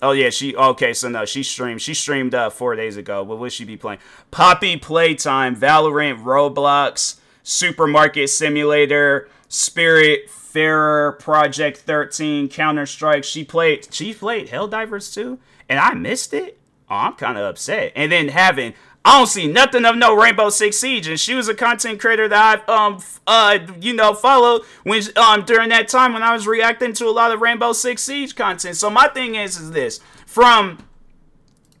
oh 0.00 0.12
yeah, 0.12 0.30
she 0.30 0.56
okay. 0.56 0.94
So 0.94 1.08
no, 1.08 1.24
she 1.24 1.42
streamed. 1.42 1.82
She 1.82 1.94
streamed 1.94 2.34
uh 2.34 2.50
four 2.50 2.74
days 2.74 2.96
ago. 2.96 3.22
What 3.22 3.38
would 3.38 3.52
she 3.52 3.64
be 3.64 3.76
playing? 3.76 4.00
Poppy 4.30 4.76
Playtime, 4.76 5.54
Valorant, 5.54 6.24
Roblox. 6.24 7.20
Supermarket 7.42 8.28
Simulator, 8.28 9.28
Spiritfarer, 9.50 11.18
Project 11.18 11.78
13, 11.78 12.48
Counter 12.48 12.86
Strike. 12.86 13.24
She 13.24 13.44
played 13.44 13.92
she 13.92 14.14
played 14.14 14.48
Helldivers 14.48 15.12
too, 15.12 15.38
and 15.68 15.78
I 15.78 15.92
missed 15.94 16.32
it. 16.32 16.58
Oh, 16.88 16.94
I'm 16.94 17.14
kind 17.14 17.36
of 17.36 17.44
upset. 17.44 17.92
And 17.96 18.10
then 18.10 18.28
having 18.28 18.74
I 19.04 19.18
don't 19.18 19.26
see 19.26 19.46
nothing 19.46 19.84
of 19.84 19.96
no 19.96 20.14
Rainbow 20.14 20.50
Six 20.50 20.76
Siege, 20.76 21.08
and 21.08 21.18
she 21.18 21.34
was 21.34 21.48
a 21.48 21.54
content 21.54 22.00
creator 22.00 22.28
that 22.28 22.64
I 22.68 22.86
um 22.86 23.02
uh 23.26 23.58
you 23.80 23.92
know 23.92 24.14
followed 24.14 24.62
when 24.84 25.02
um 25.16 25.44
during 25.44 25.70
that 25.70 25.88
time 25.88 26.12
when 26.12 26.22
I 26.22 26.32
was 26.32 26.46
reacting 26.46 26.92
to 26.94 27.06
a 27.06 27.10
lot 27.10 27.32
of 27.32 27.40
Rainbow 27.40 27.72
Six 27.72 28.02
Siege 28.02 28.36
content. 28.36 28.76
So 28.76 28.88
my 28.88 29.08
thing 29.08 29.34
is 29.34 29.58
is 29.58 29.72
this 29.72 29.98
from 30.26 30.78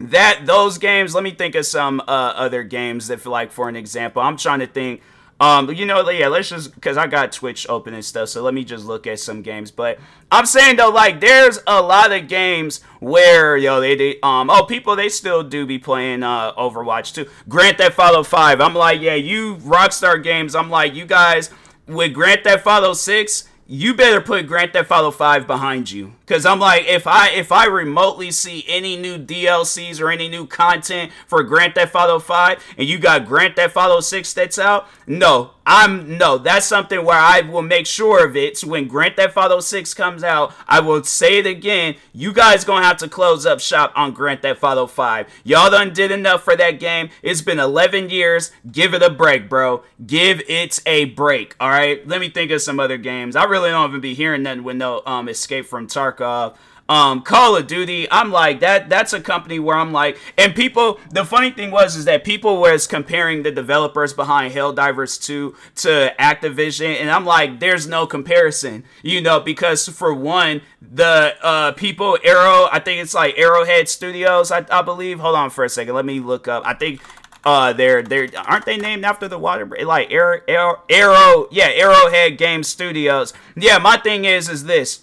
that 0.00 0.46
those 0.46 0.78
games. 0.78 1.14
Let 1.14 1.22
me 1.22 1.32
think 1.32 1.54
of 1.54 1.66
some 1.66 2.00
uh, 2.00 2.32
other 2.34 2.64
games 2.64 3.10
if 3.10 3.26
like 3.26 3.52
for 3.52 3.68
an 3.68 3.76
example. 3.76 4.22
I'm 4.22 4.36
trying 4.36 4.60
to 4.60 4.66
think 4.66 5.02
um, 5.40 5.72
you 5.72 5.86
know, 5.86 6.08
yeah, 6.10 6.28
let's 6.28 6.50
just 6.50 6.74
because 6.74 6.98
I 6.98 7.06
got 7.06 7.32
Twitch 7.32 7.66
open 7.68 7.94
and 7.94 8.04
stuff, 8.04 8.28
so 8.28 8.42
let 8.42 8.52
me 8.52 8.62
just 8.62 8.84
look 8.84 9.06
at 9.06 9.18
some 9.18 9.40
games. 9.40 9.70
But 9.70 9.98
I'm 10.30 10.44
saying 10.44 10.76
though, 10.76 10.90
like, 10.90 11.18
there's 11.20 11.58
a 11.66 11.80
lot 11.80 12.12
of 12.12 12.28
games 12.28 12.82
where 13.00 13.56
yo 13.56 13.80
they, 13.80 13.96
they 13.96 14.20
um 14.22 14.50
oh 14.50 14.64
people 14.66 14.94
they 14.94 15.08
still 15.08 15.42
do 15.42 15.64
be 15.64 15.78
playing 15.78 16.22
uh 16.22 16.52
Overwatch 16.54 17.14
too. 17.14 17.26
Grand 17.48 17.78
Theft 17.78 17.98
Auto 17.98 18.22
Five. 18.22 18.60
I'm 18.60 18.74
like, 18.74 19.00
yeah, 19.00 19.14
you 19.14 19.56
Rockstar 19.56 20.22
Games. 20.22 20.54
I'm 20.54 20.68
like, 20.68 20.94
you 20.94 21.06
guys 21.06 21.48
with 21.86 22.12
Grand 22.12 22.42
Theft 22.44 22.66
Auto 22.66 22.92
Six 22.92 23.48
you 23.72 23.94
better 23.94 24.20
put 24.20 24.48
Grand 24.48 24.72
Theft 24.72 24.90
Auto 24.90 25.12
5 25.12 25.46
behind 25.46 25.92
you 25.92 26.12
cuz 26.26 26.44
I'm 26.44 26.58
like 26.58 26.86
if 26.86 27.06
I 27.06 27.30
if 27.30 27.52
I 27.52 27.66
remotely 27.66 28.32
see 28.32 28.64
any 28.66 28.96
new 28.96 29.16
DLCs 29.16 30.00
or 30.00 30.10
any 30.10 30.28
new 30.28 30.44
content 30.44 31.12
for 31.28 31.44
Grand 31.44 31.76
Theft 31.76 31.94
Auto 31.94 32.18
5 32.18 32.74
and 32.78 32.88
you 32.88 32.98
got 32.98 33.26
Grand 33.26 33.54
Theft 33.54 33.76
Auto 33.76 34.00
6 34.00 34.32
that's 34.32 34.58
out 34.58 34.88
no 35.06 35.52
I'm 35.72 36.18
no, 36.18 36.36
that's 36.36 36.66
something 36.66 37.04
where 37.04 37.16
I 37.16 37.42
will 37.42 37.62
make 37.62 37.86
sure 37.86 38.26
of 38.26 38.36
it. 38.36 38.58
So 38.58 38.66
when 38.66 38.88
Grand 38.88 39.14
Theft 39.14 39.36
Auto 39.36 39.60
6 39.60 39.94
comes 39.94 40.24
out, 40.24 40.52
I 40.66 40.80
will 40.80 41.04
say 41.04 41.38
it 41.38 41.46
again. 41.46 41.94
You 42.12 42.32
guys 42.32 42.64
gonna 42.64 42.84
have 42.84 42.96
to 42.96 43.08
close 43.08 43.46
up 43.46 43.60
shop 43.60 43.92
on 43.94 44.12
Grand 44.12 44.42
Theft 44.42 44.64
Auto 44.64 44.88
5. 44.88 45.28
Y'all 45.44 45.70
done 45.70 45.92
did 45.92 46.10
enough 46.10 46.42
for 46.42 46.56
that 46.56 46.80
game. 46.80 47.10
It's 47.22 47.40
been 47.40 47.60
11 47.60 48.10
years. 48.10 48.50
Give 48.72 48.94
it 48.94 49.02
a 49.04 49.10
break, 49.10 49.48
bro. 49.48 49.84
Give 50.04 50.42
it 50.48 50.80
a 50.86 51.04
break. 51.04 51.54
All 51.60 51.70
right. 51.70 52.04
Let 52.04 52.20
me 52.20 52.30
think 52.30 52.50
of 52.50 52.62
some 52.62 52.80
other 52.80 52.98
games. 52.98 53.36
I 53.36 53.44
really 53.44 53.59
don't 53.68 53.90
even 53.90 54.00
be 54.00 54.14
hearing 54.14 54.64
with 54.64 54.76
no 54.76 55.02
um 55.04 55.28
Escape 55.28 55.66
from 55.66 55.86
Tarkov. 55.86 56.56
Um, 56.90 57.22
Call 57.22 57.56
of 57.56 57.68
Duty, 57.68 58.08
I'm 58.10 58.32
like 58.32 58.58
that. 58.60 58.88
That's 58.88 59.12
a 59.12 59.20
company 59.20 59.60
where 59.60 59.76
I'm 59.76 59.92
like, 59.92 60.18
and 60.36 60.56
people. 60.56 60.98
The 61.12 61.24
funny 61.24 61.52
thing 61.52 61.70
was 61.70 61.94
is 61.94 62.04
that 62.06 62.24
people 62.24 62.60
was 62.60 62.88
comparing 62.88 63.44
the 63.44 63.52
developers 63.52 64.12
behind 64.12 64.52
Helldivers 64.52 65.22
2 65.22 65.54
to 65.76 66.14
Activision, 66.18 66.96
and 66.96 67.08
I'm 67.08 67.24
like, 67.24 67.60
there's 67.60 67.86
no 67.86 68.08
comparison, 68.08 68.82
you 69.04 69.20
know, 69.20 69.38
because 69.38 69.88
for 69.88 70.12
one, 70.12 70.62
the 70.82 71.36
uh, 71.42 71.70
people 71.72 72.18
Arrow, 72.24 72.68
I 72.72 72.80
think 72.80 73.00
it's 73.00 73.14
like 73.14 73.38
Arrowhead 73.38 73.88
Studios, 73.88 74.50
I, 74.50 74.66
I 74.68 74.82
believe. 74.82 75.20
Hold 75.20 75.36
on 75.36 75.50
for 75.50 75.62
a 75.62 75.68
second, 75.68 75.94
let 75.94 76.04
me 76.04 76.18
look 76.18 76.48
up. 76.48 76.64
I 76.66 76.74
think 76.74 77.00
uh 77.44 77.72
they're 77.72 78.02
they're 78.02 78.28
aren't 78.46 78.64
they 78.66 78.76
named 78.76 79.04
after 79.04 79.28
the 79.28 79.38
water 79.38 79.66
like 79.84 80.10
arrow, 80.10 80.40
arrow 80.88 81.48
yeah 81.50 81.70
arrowhead 81.74 82.36
game 82.36 82.62
studios 82.62 83.32
yeah 83.56 83.78
my 83.78 83.96
thing 83.96 84.24
is 84.24 84.48
is 84.48 84.64
this 84.64 85.02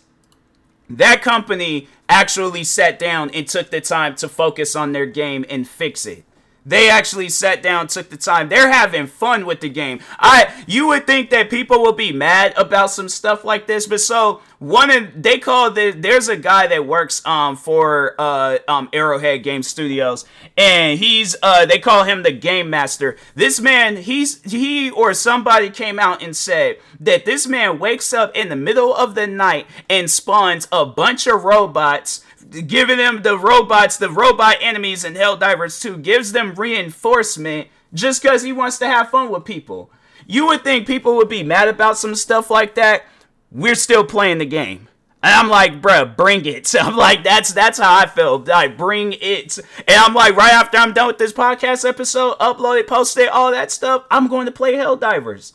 that 0.89 1.21
company 1.21 1.87
actually 2.09 2.63
sat 2.63 2.97
down 2.99 3.29
and 3.31 3.47
took 3.47 3.69
the 3.69 3.81
time 3.81 4.15
to 4.15 4.29
focus 4.29 4.75
on 4.75 4.91
their 4.91 5.05
game 5.05 5.45
and 5.49 5.67
fix 5.67 6.05
it. 6.05 6.23
They 6.67 6.89
actually 6.89 7.29
sat 7.29 7.63
down, 7.63 7.87
took 7.87 8.09
the 8.09 8.17
time. 8.17 8.49
They're 8.49 8.69
having 8.69 9.07
fun 9.07 9.45
with 9.45 9.61
the 9.61 9.69
game. 9.69 10.01
I 10.19 10.53
you 10.67 10.87
would 10.87 11.07
think 11.07 11.29
that 11.29 11.49
people 11.49 11.81
will 11.81 11.93
be 11.93 12.11
mad 12.11 12.53
about 12.57 12.91
some 12.91 13.07
stuff 13.07 13.45
like 13.45 13.67
this, 13.67 13.87
but 13.87 14.01
so 14.01 14.41
one 14.59 14.91
of 14.91 15.23
they 15.23 15.39
call 15.39 15.71
the 15.71 15.91
there's 15.91 16.27
a 16.27 16.35
guy 16.35 16.67
that 16.67 16.85
works 16.85 17.25
um 17.25 17.55
for 17.55 18.15
uh 18.19 18.57
um 18.67 18.89
Arrowhead 18.91 19.43
Game 19.43 19.63
Studios 19.63 20.25
and 20.57 20.99
he's 20.99 21.37
uh 21.41 21.65
they 21.65 21.79
call 21.79 22.03
him 22.03 22.23
the 22.23 22.33
game 22.33 22.69
master. 22.69 23.15
This 23.33 23.61
man 23.61 23.95
he's 23.95 24.43
he 24.43 24.89
or 24.89 25.13
somebody 25.13 25.69
came 25.69 25.99
out 25.99 26.21
and 26.21 26.35
said 26.35 26.79
that 26.99 27.23
this 27.23 27.47
man 27.47 27.79
wakes 27.79 28.11
up 28.11 28.35
in 28.35 28.49
the 28.49 28.57
middle 28.57 28.93
of 28.93 29.15
the 29.15 29.25
night 29.25 29.67
and 29.89 30.11
spawns 30.11 30.67
a 30.71 30.85
bunch 30.85 31.27
of 31.27 31.45
robots 31.45 32.25
giving 32.49 32.97
them 32.97 33.21
the 33.21 33.37
robots, 33.37 33.97
the 33.97 34.09
robot 34.09 34.57
enemies 34.61 35.03
in 35.03 35.13
Helldivers 35.13 35.81
2, 35.81 35.97
gives 35.97 36.31
them 36.31 36.55
reinforcement 36.55 37.67
just 37.93 38.21
because 38.21 38.43
he 38.43 38.51
wants 38.51 38.77
to 38.79 38.87
have 38.87 39.09
fun 39.09 39.29
with 39.29 39.45
people. 39.45 39.91
You 40.25 40.47
would 40.47 40.63
think 40.63 40.87
people 40.87 41.15
would 41.15 41.29
be 41.29 41.43
mad 41.43 41.67
about 41.67 41.97
some 41.97 42.15
stuff 42.15 42.49
like 42.49 42.75
that. 42.75 43.05
We're 43.51 43.75
still 43.75 44.03
playing 44.03 44.39
the 44.39 44.45
game. 44.45 44.89
And 45.23 45.33
I'm 45.33 45.49
like, 45.49 45.81
bruh, 45.81 46.15
bring 46.15 46.45
it. 46.45 46.67
So 46.67 46.79
I'm 46.81 46.95
like, 46.95 47.23
that's 47.23 47.53
that's 47.53 47.79
how 47.79 47.97
I 47.97 48.05
feel. 48.05 48.39
Like, 48.39 48.77
bring 48.77 49.13
it. 49.19 49.57
And 49.87 49.97
I'm 49.97 50.13
like, 50.13 50.35
right 50.35 50.53
after 50.53 50.77
I'm 50.77 50.93
done 50.93 51.07
with 51.07 51.17
this 51.17 51.33
podcast 51.33 51.87
episode, 51.87 52.37
upload 52.39 52.79
it, 52.79 52.87
post 52.87 53.17
it, 53.17 53.29
all 53.29 53.51
that 53.51 53.71
stuff, 53.71 54.05
I'm 54.11 54.27
going 54.27 54.45
to 54.45 54.51
play 54.51 54.73
Helldivers. 54.73 55.53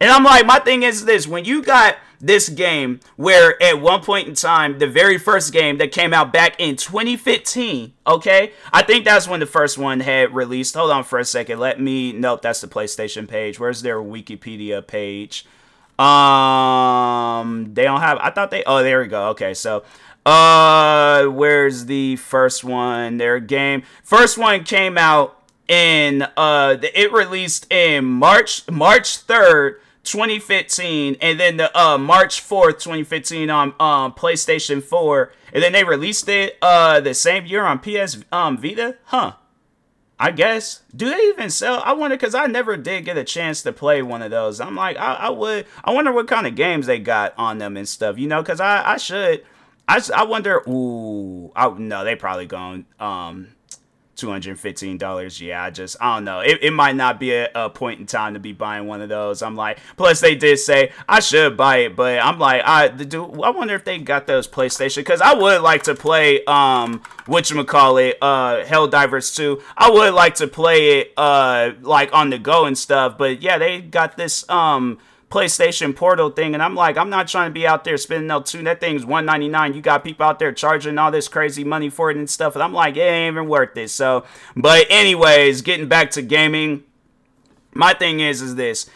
And 0.00 0.10
I'm 0.10 0.24
like, 0.24 0.46
my 0.46 0.58
thing 0.58 0.82
is 0.82 1.04
this 1.04 1.28
when 1.28 1.44
you 1.44 1.62
got 1.62 1.96
this 2.22 2.48
game 2.48 3.00
where 3.16 3.60
at 3.60 3.80
one 3.80 4.00
point 4.00 4.28
in 4.28 4.34
time, 4.34 4.78
the 4.78 4.86
very 4.86 5.18
first 5.18 5.52
game 5.52 5.78
that 5.78 5.90
came 5.90 6.14
out 6.14 6.32
back 6.32 6.54
in 6.58 6.76
2015, 6.76 7.92
okay? 8.06 8.52
I 8.72 8.82
think 8.82 9.04
that's 9.04 9.26
when 9.26 9.40
the 9.40 9.46
first 9.46 9.76
one 9.76 10.00
had 10.00 10.32
released. 10.32 10.76
Hold 10.76 10.92
on 10.92 11.02
for 11.02 11.18
a 11.18 11.24
second. 11.24 11.58
Let 11.58 11.80
me 11.80 12.12
nope, 12.12 12.40
that's 12.40 12.60
the 12.60 12.68
PlayStation 12.68 13.28
page. 13.28 13.58
Where's 13.58 13.82
their 13.82 13.96
Wikipedia 13.96 14.86
page? 14.86 15.44
Um 15.98 17.74
they 17.74 17.82
don't 17.82 18.00
have 18.00 18.18
I 18.18 18.30
thought 18.30 18.50
they 18.50 18.62
oh 18.64 18.82
there 18.82 19.00
we 19.00 19.08
go. 19.08 19.28
Okay, 19.30 19.52
so 19.52 19.82
uh 20.24 21.24
where's 21.26 21.86
the 21.86 22.16
first 22.16 22.62
one? 22.62 23.18
Their 23.18 23.40
game 23.40 23.82
first 24.04 24.38
one 24.38 24.62
came 24.62 24.96
out 24.96 25.42
in 25.68 26.22
uh 26.36 26.76
it 26.80 27.12
released 27.12 27.70
in 27.70 28.04
March 28.04 28.68
March 28.70 29.26
3rd 29.26 29.76
2015, 30.04 31.16
and 31.20 31.38
then 31.38 31.56
the 31.56 31.78
uh, 31.78 31.96
March 31.98 32.42
4th, 32.42 32.80
2015 32.80 33.50
on 33.50 33.68
um, 33.78 34.12
PlayStation 34.12 34.82
4, 34.82 35.32
and 35.52 35.62
then 35.62 35.72
they 35.72 35.84
released 35.84 36.28
it 36.28 36.58
uh, 36.60 37.00
the 37.00 37.14
same 37.14 37.46
year 37.46 37.64
on 37.64 37.78
PS 37.78 38.18
um, 38.32 38.58
Vita. 38.58 38.96
Huh? 39.04 39.34
I 40.22 40.30
guess. 40.30 40.82
Do 40.94 41.10
they 41.10 41.20
even 41.28 41.50
sell? 41.50 41.82
I 41.84 41.94
wonder 41.94 42.16
because 42.16 42.34
I 42.34 42.46
never 42.46 42.76
did 42.76 43.04
get 43.04 43.16
a 43.16 43.24
chance 43.24 43.62
to 43.62 43.72
play 43.72 44.02
one 44.02 44.22
of 44.22 44.30
those. 44.30 44.60
I'm 44.60 44.76
like, 44.76 44.96
I, 44.96 45.14
I 45.14 45.30
would. 45.30 45.66
I 45.82 45.92
wonder 45.92 46.12
what 46.12 46.28
kind 46.28 46.46
of 46.46 46.54
games 46.54 46.86
they 46.86 47.00
got 47.00 47.34
on 47.36 47.58
them 47.58 47.76
and 47.76 47.88
stuff. 47.88 48.18
You 48.18 48.28
know, 48.28 48.40
because 48.40 48.60
I 48.60 48.92
I 48.92 48.96
should. 48.98 49.44
I, 49.88 50.00
I 50.14 50.22
wonder. 50.22 50.62
Ooh, 50.68 51.50
I, 51.56 51.68
no, 51.76 52.04
they 52.04 52.14
probably 52.14 52.46
going 52.46 52.86
um 53.00 53.48
$215 54.16 55.40
yeah 55.40 55.64
i 55.64 55.70
just 55.70 55.96
i 56.00 56.14
don't 56.14 56.24
know. 56.24 56.40
It, 56.40 56.58
it 56.62 56.70
might 56.72 56.96
not 56.96 57.18
be 57.18 57.32
a, 57.32 57.48
a, 57.54 57.70
point 57.70 57.98
in 57.98 58.06
time 58.06 58.34
to 58.34 58.40
be 58.40 58.52
buying 58.52 58.86
one 58.86 59.00
of 59.00 59.08
those. 59.08 59.42
I'm 59.42 59.56
like 59.56 59.78
plus 59.96 60.20
they 60.20 60.34
did 60.34 60.58
say 60.58 60.92
i 61.08 61.20
should 61.20 61.56
buy 61.56 61.78
it 61.78 61.96
but 61.96 62.18
i'm 62.18 62.38
like 62.38 62.62
i 62.64 62.88
do 62.88 63.24
i 63.42 63.50
wonder 63.50 63.74
if 63.74 63.84
they 63.84 63.98
got 63.98 64.26
those 64.26 64.46
playstation 64.46 64.96
because 64.96 65.20
i 65.20 65.32
would 65.32 65.62
like 65.62 65.84
to 65.84 65.94
play 65.94 66.44
um 66.44 67.00
whatchamacallit 67.26 68.14
uh 68.20 68.62
helldivers 68.64 69.34
2 69.34 69.62
i 69.76 69.90
would 69.90 70.12
like 70.12 70.34
to 70.36 70.46
play 70.46 71.00
it 71.00 71.12
uh 71.16 71.70
like 71.80 72.12
on 72.12 72.30
the 72.30 72.38
go 72.38 72.66
and 72.66 72.76
stuff 72.76 73.16
but 73.16 73.40
yeah 73.40 73.56
they 73.56 73.80
got 73.80 74.16
this 74.16 74.48
um 74.50 74.98
PlayStation 75.32 75.96
Portal 75.96 76.28
thing, 76.28 76.52
and 76.52 76.62
I'm 76.62 76.74
like, 76.74 76.98
I'm 76.98 77.08
not 77.08 77.26
trying 77.26 77.48
to 77.48 77.54
be 77.54 77.66
out 77.66 77.84
there 77.84 77.96
spending 77.96 78.26
no 78.26 78.42
two. 78.42 78.62
That 78.64 78.80
thing's 78.80 79.06
199. 79.06 79.72
You 79.72 79.80
got 79.80 80.04
people 80.04 80.26
out 80.26 80.38
there 80.38 80.52
charging 80.52 80.98
all 80.98 81.10
this 81.10 81.26
crazy 81.26 81.64
money 81.64 81.88
for 81.88 82.10
it 82.10 82.18
and 82.18 82.28
stuff, 82.28 82.54
and 82.54 82.62
I'm 82.62 82.74
like, 82.74 82.96
it 82.96 83.00
ain't 83.00 83.32
even 83.32 83.48
worth 83.48 83.74
it. 83.78 83.88
So, 83.88 84.24
but 84.54 84.86
anyways, 84.90 85.62
getting 85.62 85.88
back 85.88 86.10
to 86.12 86.22
gaming, 86.22 86.84
my 87.72 87.94
thing 87.94 88.20
is, 88.20 88.42
is 88.42 88.56
this 88.56 88.90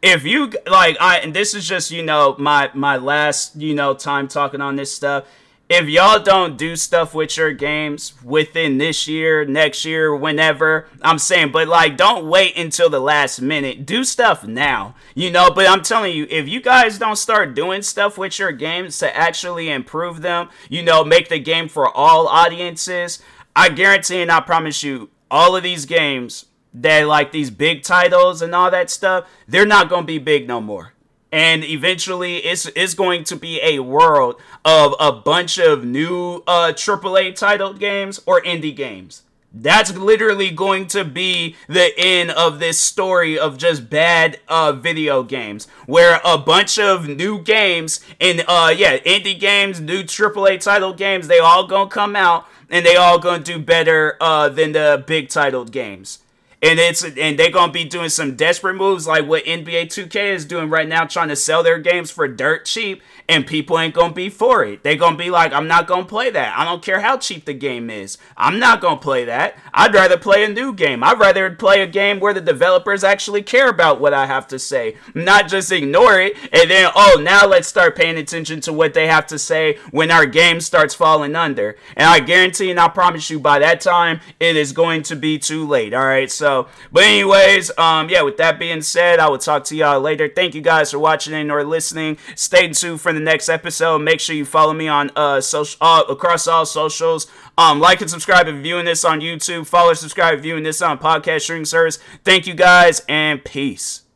if 0.00 0.24
you 0.24 0.52
like 0.68 0.96
i 1.00 1.18
and 1.18 1.34
this 1.34 1.54
is 1.54 1.66
just 1.66 1.90
you 1.90 2.04
know 2.04 2.36
my 2.38 2.70
my 2.72 2.96
last 2.96 3.56
you 3.56 3.74
know 3.74 3.94
time 3.94 4.28
talking 4.28 4.60
on 4.60 4.76
this 4.76 4.94
stuff 4.94 5.24
if 5.68 5.86
y'all 5.86 6.18
don't 6.18 6.56
do 6.56 6.76
stuff 6.76 7.14
with 7.14 7.36
your 7.36 7.52
games 7.52 8.14
within 8.24 8.78
this 8.78 9.06
year, 9.06 9.44
next 9.44 9.84
year, 9.84 10.16
whenever, 10.16 10.88
I'm 11.02 11.18
saying, 11.18 11.52
but 11.52 11.68
like, 11.68 11.98
don't 11.98 12.26
wait 12.26 12.56
until 12.56 12.88
the 12.88 13.00
last 13.00 13.42
minute. 13.42 13.84
Do 13.84 14.02
stuff 14.02 14.46
now, 14.46 14.94
you 15.14 15.30
know. 15.30 15.50
But 15.50 15.68
I'm 15.68 15.82
telling 15.82 16.16
you, 16.16 16.26
if 16.30 16.48
you 16.48 16.62
guys 16.62 16.98
don't 16.98 17.16
start 17.16 17.54
doing 17.54 17.82
stuff 17.82 18.16
with 18.16 18.38
your 18.38 18.52
games 18.52 18.98
to 19.00 19.14
actually 19.14 19.68
improve 19.68 20.22
them, 20.22 20.48
you 20.70 20.82
know, 20.82 21.04
make 21.04 21.28
the 21.28 21.38
game 21.38 21.68
for 21.68 21.94
all 21.94 22.28
audiences, 22.28 23.22
I 23.54 23.68
guarantee 23.68 24.22
and 24.22 24.32
I 24.32 24.40
promise 24.40 24.82
you, 24.82 25.10
all 25.30 25.54
of 25.54 25.62
these 25.62 25.84
games 25.84 26.46
that 26.72 27.06
like 27.06 27.32
these 27.32 27.50
big 27.50 27.82
titles 27.82 28.40
and 28.40 28.54
all 28.54 28.70
that 28.70 28.88
stuff, 28.88 29.28
they're 29.46 29.66
not 29.66 29.90
gonna 29.90 30.06
be 30.06 30.18
big 30.18 30.48
no 30.48 30.62
more 30.62 30.94
and 31.30 31.64
eventually 31.64 32.38
it's 32.38 32.66
it's 32.74 32.94
going 32.94 33.24
to 33.24 33.36
be 33.36 33.60
a 33.62 33.80
world 33.80 34.40
of 34.64 34.94
a 34.98 35.12
bunch 35.12 35.58
of 35.58 35.84
new 35.84 36.42
uh 36.46 36.72
AAA 36.72 37.34
titled 37.34 37.78
games 37.78 38.20
or 38.26 38.40
indie 38.42 38.74
games. 38.74 39.22
That's 39.52 39.96
literally 39.96 40.50
going 40.50 40.88
to 40.88 41.04
be 41.04 41.56
the 41.68 41.90
end 41.98 42.30
of 42.30 42.58
this 42.58 42.78
story 42.78 43.38
of 43.38 43.56
just 43.56 43.88
bad 43.88 44.38
uh, 44.46 44.72
video 44.72 45.22
games, 45.22 45.66
where 45.86 46.20
a 46.22 46.36
bunch 46.36 46.78
of 46.78 47.08
new 47.08 47.40
games 47.40 48.00
and 48.20 48.44
uh, 48.46 48.74
yeah, 48.76 48.98
indie 48.98 49.38
games, 49.40 49.80
new 49.80 50.02
AAA 50.02 50.62
title 50.62 50.92
games, 50.92 51.28
they 51.28 51.38
all 51.38 51.66
gonna 51.66 51.88
come 51.88 52.14
out 52.14 52.46
and 52.68 52.84
they 52.84 52.96
all 52.96 53.18
gonna 53.18 53.42
do 53.42 53.58
better 53.58 54.18
uh, 54.20 54.50
than 54.50 54.72
the 54.72 55.02
big 55.06 55.30
titled 55.30 55.72
games 55.72 56.18
and 56.60 56.80
it's 56.80 57.04
and 57.04 57.38
they're 57.38 57.50
gonna 57.50 57.72
be 57.72 57.84
doing 57.84 58.08
some 58.08 58.34
desperate 58.34 58.74
moves 58.74 59.06
like 59.06 59.26
what 59.26 59.44
NBA 59.44 59.86
2K 59.86 60.32
is 60.32 60.44
doing 60.44 60.68
right 60.68 60.88
now, 60.88 61.04
trying 61.04 61.28
to 61.28 61.36
sell 61.36 61.62
their 61.62 61.78
games 61.78 62.10
for 62.10 62.26
dirt 62.26 62.64
cheap, 62.64 63.00
and 63.28 63.46
people 63.46 63.78
ain't 63.78 63.94
gonna 63.94 64.12
be 64.12 64.28
for 64.28 64.64
it. 64.64 64.82
They're 64.82 64.96
gonna 64.96 65.16
be 65.16 65.30
like, 65.30 65.52
I'm 65.52 65.68
not 65.68 65.86
gonna 65.86 66.04
play 66.04 66.30
that. 66.30 66.58
I 66.58 66.64
don't 66.64 66.82
care 66.82 67.00
how 67.00 67.16
cheap 67.16 67.44
the 67.44 67.54
game 67.54 67.90
is. 67.90 68.18
I'm 68.36 68.58
not 68.58 68.80
gonna 68.80 69.00
play 69.00 69.24
that. 69.26 69.56
I'd 69.72 69.94
rather 69.94 70.18
play 70.18 70.44
a 70.44 70.48
new 70.48 70.72
game. 70.72 71.04
I'd 71.04 71.20
rather 71.20 71.48
play 71.50 71.80
a 71.80 71.86
game 71.86 72.18
where 72.18 72.34
the 72.34 72.40
developers 72.40 73.04
actually 73.04 73.42
care 73.42 73.68
about 73.68 74.00
what 74.00 74.12
I 74.12 74.26
have 74.26 74.48
to 74.48 74.58
say, 74.58 74.96
not 75.14 75.46
just 75.48 75.70
ignore 75.70 76.20
it 76.20 76.36
and 76.52 76.70
then 76.70 76.90
oh 76.96 77.20
now 77.22 77.46
let's 77.46 77.68
start 77.68 77.96
paying 77.96 78.16
attention 78.16 78.60
to 78.62 78.72
what 78.72 78.94
they 78.94 79.06
have 79.06 79.26
to 79.28 79.38
say 79.38 79.78
when 79.90 80.10
our 80.10 80.26
game 80.26 80.60
starts 80.60 80.94
falling 80.94 81.36
under. 81.36 81.76
And 81.96 82.06
I 82.06 82.18
guarantee 82.18 82.70
and 82.70 82.80
I 82.80 82.88
promise 82.88 83.30
you 83.30 83.38
by 83.38 83.60
that 83.60 83.80
time 83.80 84.20
it 84.40 84.56
is 84.56 84.72
going 84.72 85.04
to 85.04 85.14
be 85.14 85.38
too 85.38 85.64
late. 85.64 85.94
All 85.94 86.04
right, 86.04 86.30
so. 86.30 86.47
So, 86.48 86.66
but 86.90 87.02
anyways, 87.04 87.76
um, 87.76 88.08
yeah. 88.08 88.22
With 88.22 88.38
that 88.38 88.58
being 88.58 88.80
said, 88.80 89.18
I 89.18 89.28
will 89.28 89.36
talk 89.36 89.64
to 89.64 89.76
y'all 89.76 90.00
later. 90.00 90.30
Thank 90.34 90.54
you 90.54 90.62
guys 90.62 90.90
for 90.90 90.98
watching 90.98 91.34
and 91.34 91.52
or 91.52 91.62
listening. 91.62 92.16
Stay 92.36 92.68
tuned 92.68 93.02
for 93.02 93.12
the 93.12 93.20
next 93.20 93.50
episode. 93.50 93.98
Make 93.98 94.18
sure 94.18 94.34
you 94.34 94.46
follow 94.46 94.72
me 94.72 94.88
on 94.88 95.10
uh 95.14 95.42
social 95.42 95.76
uh, 95.82 96.04
across 96.08 96.48
all 96.48 96.64
socials. 96.64 97.26
Um, 97.58 97.80
like 97.80 98.00
and 98.00 98.08
subscribe 98.08 98.48
if 98.48 98.62
viewing 98.62 98.86
this 98.86 99.04
on 99.04 99.20
YouTube. 99.20 99.66
Follow, 99.66 99.92
subscribe, 99.92 100.40
viewing 100.40 100.62
this 100.62 100.80
on 100.80 100.98
podcast 100.98 101.42
streaming 101.42 101.66
service. 101.66 101.98
Thank 102.24 102.46
you 102.46 102.54
guys 102.54 103.02
and 103.10 103.44
peace. 103.44 104.07